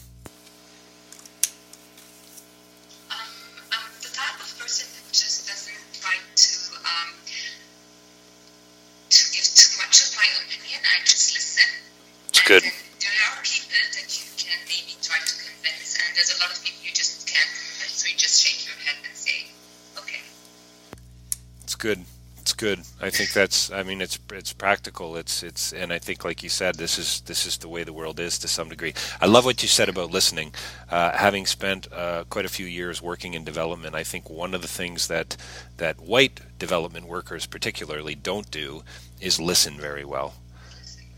Good. 22.59 22.81
I 23.01 23.09
think 23.09 23.33
that's. 23.33 23.71
I 23.71 23.83
mean, 23.83 24.01
it's 24.01 24.19
it's 24.33 24.53
practical. 24.53 25.17
It's 25.17 25.43
it's, 25.43 25.73
and 25.73 25.93
I 25.93 25.99
think, 25.99 26.25
like 26.25 26.43
you 26.43 26.49
said, 26.49 26.75
this 26.75 26.99
is 26.99 27.21
this 27.21 27.45
is 27.47 27.57
the 27.57 27.69
way 27.69 27.83
the 27.83 27.93
world 27.93 28.19
is 28.19 28.37
to 28.39 28.47
some 28.49 28.69
degree. 28.69 28.93
I 29.21 29.27
love 29.27 29.45
what 29.45 29.63
you 29.63 29.69
said 29.69 29.89
about 29.89 30.11
listening. 30.11 30.53
Uh, 30.91 31.11
having 31.17 31.47
spent 31.47 31.91
uh, 31.93 32.25
quite 32.29 32.45
a 32.45 32.49
few 32.49 32.67
years 32.67 33.01
working 33.01 33.33
in 33.33 33.45
development, 33.45 33.95
I 33.95 34.03
think 34.03 34.29
one 34.29 34.53
of 34.53 34.61
the 34.61 34.67
things 34.67 35.07
that 35.07 35.37
that 35.77 36.01
white 36.01 36.41
development 36.59 37.07
workers 37.07 37.47
particularly 37.47 38.15
don't 38.15 38.51
do 38.51 38.83
is 39.21 39.39
listen 39.39 39.79
very 39.79 40.05
well. 40.05 40.35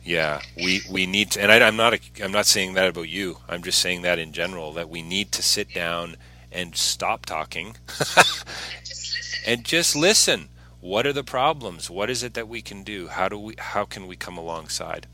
Yeah, 0.03 0.41
we, 0.57 0.81
we 0.91 1.05
need 1.07 1.31
to, 1.31 1.41
and 1.41 1.51
I, 1.51 1.67
I'm 1.67 1.75
not 1.77 1.93
a, 1.93 1.99
I'm 2.23 2.31
not 2.31 2.47
saying 2.47 2.73
that 2.75 2.89
about 2.89 3.09
you. 3.09 3.37
I'm 3.49 3.63
just 3.63 3.79
saying 3.79 4.03
that 4.03 4.19
in 4.19 4.33
general 4.33 4.73
that 4.73 4.89
we 4.89 5.01
need 5.03 5.31
to 5.33 5.43
sit 5.43 5.73
down 5.73 6.17
and 6.51 6.75
stop 6.75 7.25
talking 7.25 7.77
And 9.45 9.65
just 9.65 9.95
listen. 9.95 10.49
What 10.81 11.05
are 11.05 11.13
the 11.13 11.23
problems? 11.23 11.91
What 11.91 12.09
is 12.09 12.23
it 12.23 12.33
that 12.33 12.47
we 12.47 12.63
can 12.63 12.81
do? 12.81 13.07
How 13.07 13.29
do 13.29 13.37
we 13.37 13.53
how 13.59 13.85
can 13.85 14.07
we 14.07 14.15
come 14.15 14.35
alongside? 14.35 15.05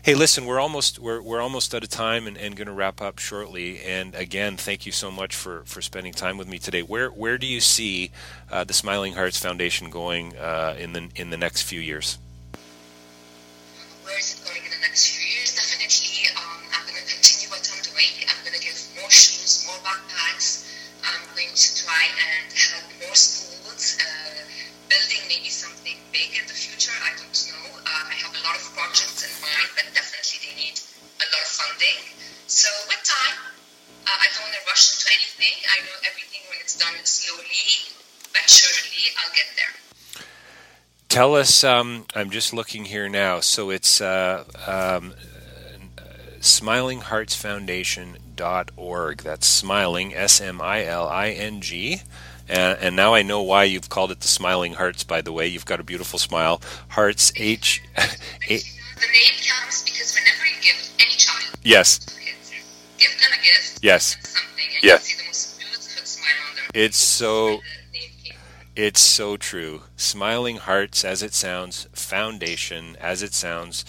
Hey, 0.00 0.14
listen, 0.14 0.46
we're 0.46 0.60
almost 0.60 1.00
we're, 1.00 1.20
we're 1.20 1.40
almost 1.40 1.74
out 1.74 1.82
of 1.82 1.88
time 1.88 2.28
and, 2.28 2.38
and 2.38 2.54
going 2.54 2.68
to 2.68 2.72
wrap 2.72 3.02
up 3.02 3.18
shortly. 3.18 3.80
And 3.82 4.14
again, 4.14 4.56
thank 4.56 4.86
you 4.86 4.92
so 4.92 5.10
much 5.10 5.34
for, 5.34 5.62
for 5.64 5.82
spending 5.82 6.12
time 6.12 6.38
with 6.38 6.46
me 6.46 6.58
today. 6.60 6.82
Where 6.82 7.10
where 7.10 7.36
do 7.36 7.48
you 7.48 7.60
see 7.60 8.12
uh, 8.48 8.62
the 8.62 8.72
Smiling 8.72 9.14
Hearts 9.14 9.38
Foundation 9.40 9.90
going 9.90 10.36
uh, 10.36 10.76
in 10.78 10.92
the 10.92 11.08
in 11.16 11.30
the 11.30 11.36
next 11.36 11.62
few 11.62 11.80
years? 11.80 12.18
Where 14.04 14.16
is 14.18 14.38
it 14.38 14.46
going 14.46 14.62
in 14.64 14.70
the 14.70 14.86
next 14.86 15.08
few 15.10 15.26
years? 15.26 15.50
Definitely, 15.56 16.30
um, 16.38 16.62
I'm 16.78 16.86
going 16.86 16.94
to 16.94 17.10
continue 17.10 17.50
what 17.50 17.66
I'm 17.74 17.82
doing. 17.82 18.22
I'm 18.30 18.38
going 18.46 18.54
to 18.54 18.64
give 18.64 18.78
more 18.94 19.10
shoes, 19.10 19.66
more 19.66 19.82
backpacks. 19.82 20.62
I'm 21.02 21.26
going 21.34 21.50
to 21.52 21.68
try 21.74 22.06
and 22.06 22.54
help 22.54 22.86
more 23.02 23.14
schools, 23.18 23.98
uh, 23.98 24.46
building 24.88 25.22
maybe 25.28 25.48
something 25.52 25.96
big 26.12 26.32
in 26.36 26.44
the 26.48 26.54
future. 26.56 26.92
I 27.04 27.12
don't 27.16 27.28
know. 27.30 27.64
Uh, 27.84 28.12
I 28.12 28.14
have 28.24 28.32
a 28.32 28.42
lot 28.44 28.56
of 28.56 28.64
projects 28.74 29.22
in 29.24 29.30
mind, 29.44 29.68
but 29.76 29.84
definitely 29.94 30.38
they 30.42 30.54
need 30.56 30.76
a 31.20 31.26
lot 31.28 31.42
of 31.44 31.50
funding. 31.52 31.98
So 32.48 32.68
with 32.88 33.02
time, 33.04 33.36
uh, 34.08 34.16
I 34.16 34.26
don't 34.32 34.42
want 34.48 34.56
to 34.56 34.64
rush 34.66 34.96
into 34.96 35.08
anything. 35.12 35.54
I 35.68 35.84
know 35.84 35.96
everything 36.08 36.40
when 36.48 36.58
it's 36.64 36.76
done 36.76 36.96
slowly, 37.04 37.92
but 38.32 38.48
surely 38.48 39.12
I'll 39.20 39.32
get 39.36 39.48
there. 39.56 39.72
Tell 41.08 41.34
us. 41.36 41.62
Um, 41.64 42.04
I'm 42.14 42.30
just 42.30 42.52
looking 42.52 42.84
here 42.86 43.08
now. 43.08 43.40
So 43.40 43.70
it's 43.70 44.00
uh, 44.00 44.44
um, 44.66 45.14
smilingheartsfoundation.org. 46.40 49.22
That's 49.22 49.46
smiling, 49.46 50.14
S 50.14 50.40
M 50.40 50.60
I 50.60 50.84
L 50.84 51.06
I 51.08 51.30
N 51.30 51.60
G. 51.60 52.02
And, 52.48 52.78
and 52.80 52.96
now 52.96 53.14
I 53.14 53.22
know 53.22 53.42
why 53.42 53.64
you've 53.64 53.88
called 53.88 54.10
it 54.10 54.20
the 54.20 54.28
Smiling 54.28 54.74
Hearts, 54.74 55.04
by 55.04 55.20
the 55.20 55.32
way. 55.32 55.46
You've 55.46 55.66
got 55.66 55.80
a 55.80 55.84
beautiful 55.84 56.18
smile. 56.18 56.60
Hearts, 56.88 57.32
H. 57.36 57.82
The 57.96 58.54
name 58.54 58.60
comes 59.46 59.84
because 59.84 60.14
whenever 60.18 60.46
you 60.46 60.60
give 60.62 60.90
any 60.98 61.14
child 61.16 61.54
yes, 61.62 61.98
kids, 61.98 62.52
give 62.98 63.10
them 63.20 63.30
a 63.32 63.44
gift, 63.44 63.78
Yes. 63.82 64.16
something, 64.22 64.64
and 64.74 64.82
Yeah. 64.84 64.94
you 64.94 64.98
see 64.98 65.16
the 65.18 65.24
most 65.26 65.58
beautiful 65.58 66.04
smile 66.04 66.34
on 66.50 66.56
their 66.74 66.84
it's 66.84 66.98
so. 66.98 67.44
Where 67.44 67.54
the 67.92 67.98
name 67.98 68.10
came 68.24 68.32
from. 68.34 68.68
It's 68.76 69.00
so 69.00 69.36
true. 69.36 69.82
Smiling 69.96 70.56
Hearts, 70.56 71.04
as 71.04 71.22
it 71.22 71.32
sounds, 71.34 71.86
Foundation, 71.92 72.96
as 73.00 73.22
it 73.22 73.34
sounds, 73.34 73.84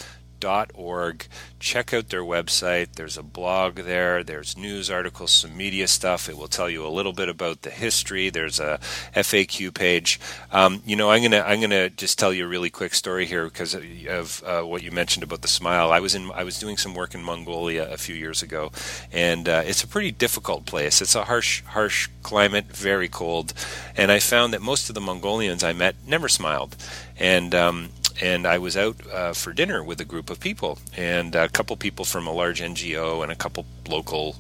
org. 0.46 1.28
Check 1.60 1.94
out 1.94 2.10
their 2.10 2.24
website. 2.24 2.94
There's 2.96 3.18
a 3.18 3.24
blog 3.24 3.76
there. 3.76 4.24
There's 4.24 4.58
news 4.58 4.90
articles, 4.90 5.32
some 5.32 5.56
media 5.58 5.88
stuff. 5.88 6.30
It 6.30 6.38
will 6.38 6.48
tell 6.48 6.70
you 6.70 6.86
a 6.86 6.90
little 6.90 7.14
bit 7.14 7.30
about 7.30 7.64
the 7.64 7.70
history. 7.70 8.30
There's 8.30 8.60
a 8.60 8.80
FAQ 9.16 9.74
page. 9.74 10.20
Um, 10.52 10.82
you 10.86 10.96
know, 10.96 11.10
I'm 11.12 11.22
gonna 11.22 11.44
I'm 11.46 11.62
gonna 11.62 11.90
just 11.90 12.18
tell 12.18 12.34
you 12.34 12.46
a 12.46 12.48
really 12.48 12.70
quick 12.70 12.94
story 12.94 13.26
here 13.26 13.46
because 13.46 13.76
of 13.76 14.44
uh, 14.46 14.62
what 14.62 14.84
you 14.84 14.92
mentioned 14.92 15.24
about 15.24 15.42
the 15.42 15.48
smile. 15.48 15.92
I 15.92 16.00
was 16.00 16.16
in 16.16 16.32
I 16.32 16.44
was 16.44 16.60
doing 16.60 16.78
some 16.78 16.94
work 16.94 17.14
in 17.14 17.24
Mongolia 17.24 17.90
a 17.92 17.98
few 17.98 18.16
years 18.16 18.42
ago, 18.42 18.72
and 19.12 19.48
uh, 19.50 19.64
it's 19.66 19.84
a 19.84 19.88
pretty 19.88 20.12
difficult 20.12 20.66
place. 20.66 21.02
It's 21.02 21.16
a 21.16 21.26
harsh 21.26 21.64
harsh 21.64 22.10
climate, 22.24 22.66
very 22.68 23.10
cold, 23.10 23.54
and 23.96 24.12
I 24.12 24.20
found 24.20 24.54
that 24.54 24.62
most 24.62 24.90
of 24.90 24.96
the 24.96 25.02
Mongolians 25.02 25.64
I 25.64 25.74
met 25.74 25.96
never 26.08 26.30
smiled, 26.30 26.76
and 27.18 27.54
um, 27.54 27.90
and 28.22 28.46
I 28.46 28.58
was 28.58 28.76
out 28.76 28.96
uh, 29.12 29.34
for 29.34 29.54
dinner 29.54 29.84
with 29.84 30.02
a 30.02 30.06
group 30.06 30.30
of 30.30 30.40
people, 30.40 30.80
and 30.96 31.36
a 31.36 31.50
couple 31.50 31.76
people 31.78 32.06
from 32.06 32.28
a 32.28 32.32
large 32.32 32.62
NGO 32.62 33.24
and 33.24 33.32
a 33.32 33.36
couple 33.36 33.66
local 33.88 34.36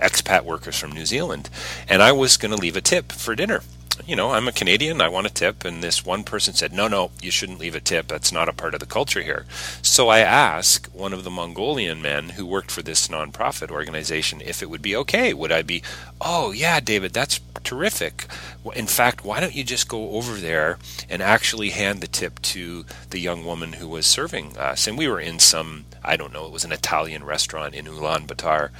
expat 0.00 0.44
workers 0.44 0.78
from 0.78 0.92
New 0.92 1.06
Zealand, 1.06 1.50
and 1.88 2.02
I 2.02 2.12
was 2.12 2.36
going 2.36 2.52
to 2.52 2.60
leave 2.60 2.76
a 2.76 2.80
tip 2.80 3.12
for 3.12 3.34
dinner. 3.34 3.62
You 4.06 4.16
know, 4.16 4.32
I'm 4.32 4.48
a 4.48 4.52
Canadian, 4.52 5.00
I 5.00 5.08
want 5.08 5.26
a 5.26 5.32
tip, 5.32 5.64
and 5.64 5.82
this 5.82 6.04
one 6.04 6.24
person 6.24 6.52
said, 6.52 6.72
No, 6.72 6.88
no, 6.88 7.10
you 7.22 7.30
shouldn't 7.30 7.60
leave 7.60 7.74
a 7.74 7.80
tip. 7.80 8.08
That's 8.08 8.32
not 8.32 8.48
a 8.48 8.52
part 8.52 8.74
of 8.74 8.80
the 8.80 8.86
culture 8.86 9.22
here. 9.22 9.46
So 9.82 10.08
I 10.08 10.18
asked 10.20 10.94
one 10.94 11.12
of 11.12 11.24
the 11.24 11.30
Mongolian 11.30 12.02
men 12.02 12.30
who 12.30 12.44
worked 12.44 12.70
for 12.70 12.82
this 12.82 13.08
nonprofit 13.08 13.70
organization 13.70 14.42
if 14.44 14.62
it 14.62 14.68
would 14.68 14.82
be 14.82 14.96
okay. 14.96 15.32
Would 15.32 15.52
I 15.52 15.62
be, 15.62 15.82
Oh, 16.20 16.50
yeah, 16.52 16.80
David, 16.80 17.12
that's 17.12 17.40
terrific. 17.62 18.26
In 18.74 18.86
fact, 18.86 19.24
why 19.24 19.40
don't 19.40 19.54
you 19.54 19.64
just 19.64 19.88
go 19.88 20.10
over 20.10 20.34
there 20.34 20.78
and 21.08 21.22
actually 21.22 21.70
hand 21.70 22.00
the 22.00 22.06
tip 22.06 22.42
to 22.42 22.84
the 23.10 23.20
young 23.20 23.44
woman 23.44 23.74
who 23.74 23.88
was 23.88 24.06
serving 24.06 24.58
us? 24.58 24.86
And 24.86 24.98
we 24.98 25.08
were 25.08 25.20
in 25.20 25.38
some, 25.38 25.86
I 26.04 26.16
don't 26.16 26.32
know, 26.32 26.46
it 26.46 26.52
was 26.52 26.64
an 26.64 26.72
Italian 26.72 27.24
restaurant 27.24 27.74
in 27.74 27.86
Ulaanbaatar. 27.86 28.70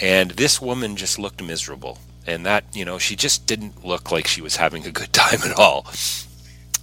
And 0.00 0.32
this 0.32 0.60
woman 0.60 0.96
just 0.96 1.18
looked 1.18 1.42
miserable. 1.42 1.98
And 2.30 2.46
that, 2.46 2.64
you 2.72 2.84
know, 2.84 2.98
she 2.98 3.16
just 3.16 3.46
didn't 3.46 3.84
look 3.84 4.12
like 4.12 4.28
she 4.28 4.40
was 4.40 4.56
having 4.56 4.86
a 4.86 4.92
good 4.92 5.12
time 5.12 5.40
at 5.44 5.58
all. 5.58 5.86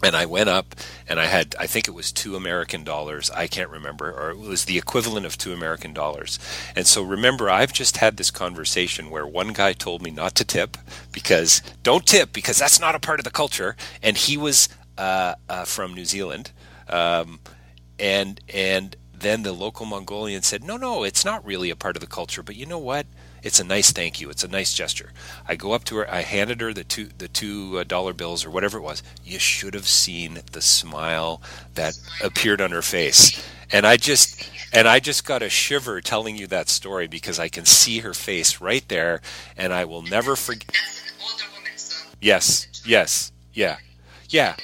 And 0.03 0.15
I 0.15 0.27
went 0.27 0.47
up 0.47 0.75
and 1.07 1.19
I 1.19 1.25
had, 1.25 1.55
I 1.57 1.65
think 1.65 1.87
it 1.87 1.91
was 1.91 2.11
two 2.11 2.35
American 2.35 2.83
dollars. 2.83 3.31
I 3.31 3.47
can't 3.47 3.69
remember, 3.69 4.11
or 4.11 4.29
it 4.29 4.37
was 4.37 4.65
the 4.65 4.77
equivalent 4.77 5.25
of 5.25 5.37
two 5.37 5.53
American 5.53 5.93
dollars. 5.93 6.37
And 6.75 6.85
so 6.85 7.01
remember, 7.01 7.49
I've 7.49 7.73
just 7.73 7.97
had 7.97 8.17
this 8.17 8.29
conversation 8.29 9.09
where 9.09 9.25
one 9.25 9.53
guy 9.53 9.73
told 9.73 10.03
me 10.03 10.11
not 10.11 10.35
to 10.35 10.45
tip 10.45 10.77
because 11.11 11.63
don't 11.81 12.05
tip 12.05 12.31
because 12.31 12.59
that's 12.59 12.79
not 12.79 12.93
a 12.93 12.99
part 12.99 13.19
of 13.19 13.23
the 13.23 13.31
culture. 13.31 13.75
And 14.03 14.17
he 14.17 14.37
was 14.37 14.69
uh, 14.97 15.33
uh, 15.49 15.65
from 15.65 15.95
New 15.95 16.05
Zealand. 16.05 16.51
Um, 16.89 17.39
and, 17.97 18.39
and, 18.53 18.95
then 19.19 19.43
the 19.43 19.53
local 19.53 19.85
Mongolian 19.85 20.41
said, 20.43 20.63
"No, 20.63 20.77
no, 20.77 21.03
it's 21.03 21.25
not 21.25 21.45
really 21.45 21.69
a 21.69 21.75
part 21.75 21.95
of 21.95 22.01
the 22.01 22.07
culture, 22.07 22.43
but 22.43 22.55
you 22.55 22.65
know 22.65 22.77
what? 22.79 23.05
It's 23.43 23.59
a 23.59 23.63
nice 23.63 23.91
thank 23.91 24.19
you. 24.19 24.29
It's 24.29 24.43
a 24.43 24.47
nice 24.47 24.73
gesture." 24.73 25.11
I 25.47 25.55
go 25.55 25.73
up 25.73 25.83
to 25.85 25.97
her, 25.97 26.11
I 26.11 26.21
handed 26.21 26.61
her 26.61 26.73
the 26.73 26.83
two 26.83 27.09
the 27.17 27.27
two 27.27 27.79
uh, 27.79 27.83
dollar 27.83 28.13
bills 28.13 28.45
or 28.45 28.49
whatever 28.51 28.77
it 28.77 28.81
was. 28.81 29.03
You 29.23 29.39
should 29.39 29.73
have 29.73 29.87
seen 29.87 30.39
the 30.51 30.61
smile 30.61 31.41
that 31.75 31.97
appeared 32.23 32.61
on 32.61 32.71
her 32.71 32.81
face. 32.81 33.41
And 33.71 33.85
I 33.85 33.97
just 33.97 34.49
and 34.73 34.87
I 34.87 34.99
just 34.99 35.25
got 35.25 35.41
a 35.41 35.49
shiver 35.49 36.01
telling 36.01 36.35
you 36.35 36.47
that 36.47 36.69
story 36.69 37.07
because 37.07 37.39
I 37.39 37.47
can 37.49 37.65
see 37.65 37.99
her 37.99 38.13
face 38.13 38.61
right 38.61 38.87
there 38.87 39.21
and 39.55 39.73
I 39.73 39.85
will 39.85 40.01
never 40.01 40.35
forget 40.35 40.67
That's 40.67 41.01
an 41.09 41.15
older 41.21 41.45
woman, 41.55 41.71
so 41.77 41.95
Yes. 42.21 42.67
Yes. 42.85 43.31
Yeah. 43.53 43.77
Yeah. 44.29 44.55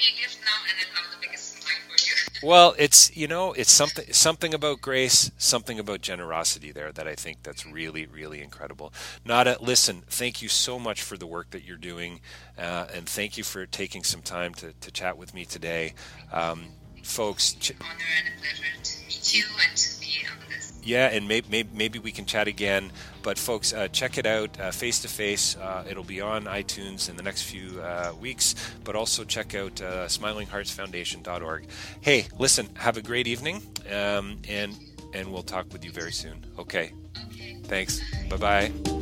Well, 2.44 2.76
it's 2.78 3.16
you 3.16 3.28
know, 3.28 3.54
it's 3.54 3.72
something 3.72 4.12
something 4.12 4.54
about 4.54 4.82
grace, 4.82 5.32
something 5.38 5.80
about 5.80 6.02
generosity 6.02 6.72
there 6.72 6.92
that 6.92 7.08
I 7.08 7.16
think 7.16 7.44
that's 7.44 7.66
really 7.66 8.06
really 8.06 8.42
incredible. 8.42 8.92
Nada, 9.26 9.58
listen, 9.62 10.04
thank 10.08 10.42
you 10.42 10.50
so 10.50 10.78
much 10.78 11.02
for 11.02 11.18
the 11.18 11.26
work 11.26 11.52
that 11.52 11.64
you're 11.64 11.78
doing, 11.78 12.20
uh, 12.58 12.88
and 12.94 13.08
thank 13.08 13.38
you 13.38 13.44
for 13.44 13.66
taking 13.66 14.04
some 14.04 14.22
time 14.22 14.54
to, 14.56 14.74
to 14.74 14.92
chat 14.92 15.18
with 15.18 15.34
me 15.34 15.46
today, 15.46 15.94
um, 16.32 16.66
folks. 17.02 17.54
Ch- 17.54 17.72
honor 17.80 17.90
and 18.20 18.28
a 18.36 18.42
pleasure 18.42 18.84
to 18.84 19.06
meet 19.08 19.36
you 19.36 19.46
and 19.68 19.78
to 19.78 20.00
be 20.02 20.26
on 20.30 20.38
this. 20.50 20.74
yeah, 20.84 21.08
and 21.08 21.28
maybe, 21.28 21.48
maybe 21.50 21.70
maybe 21.74 22.00
we 22.00 22.12
can 22.12 22.26
chat 22.26 22.48
again. 22.48 22.92
But 23.24 23.40
folks, 23.40 23.74
uh, 23.74 23.88
check 23.88 24.18
it 24.18 24.26
out 24.26 24.58
face 24.74 25.00
to 25.02 25.08
face. 25.08 25.58
It'll 25.90 26.04
be 26.04 26.22
on 26.22 26.44
iTunes 26.44 27.10
in 27.10 27.16
the 27.16 27.24
next 27.24 27.44
few 27.44 27.82
uh, 27.82 28.14
weeks. 28.20 28.56
But 28.84 28.96
also 28.96 29.24
check 29.24 29.56
out 29.56 29.82
uh, 29.82 30.06
SmilingHeartsFoundation.org. 30.08 31.68
Hey, 32.02 32.28
listen, 32.38 32.70
have 32.76 32.98
a 32.98 33.02
great 33.02 33.28
evening, 33.28 33.62
um, 33.92 34.40
and 34.48 34.78
and 35.14 35.32
we'll 35.32 35.44
talk 35.44 35.72
with 35.72 35.86
you 35.86 35.92
very 35.92 36.12
soon. 36.12 36.46
Okay. 36.58 36.92
Okay. 37.28 37.58
Thanks. 37.64 38.02
Bye 38.30 38.38
bye. 38.38 39.00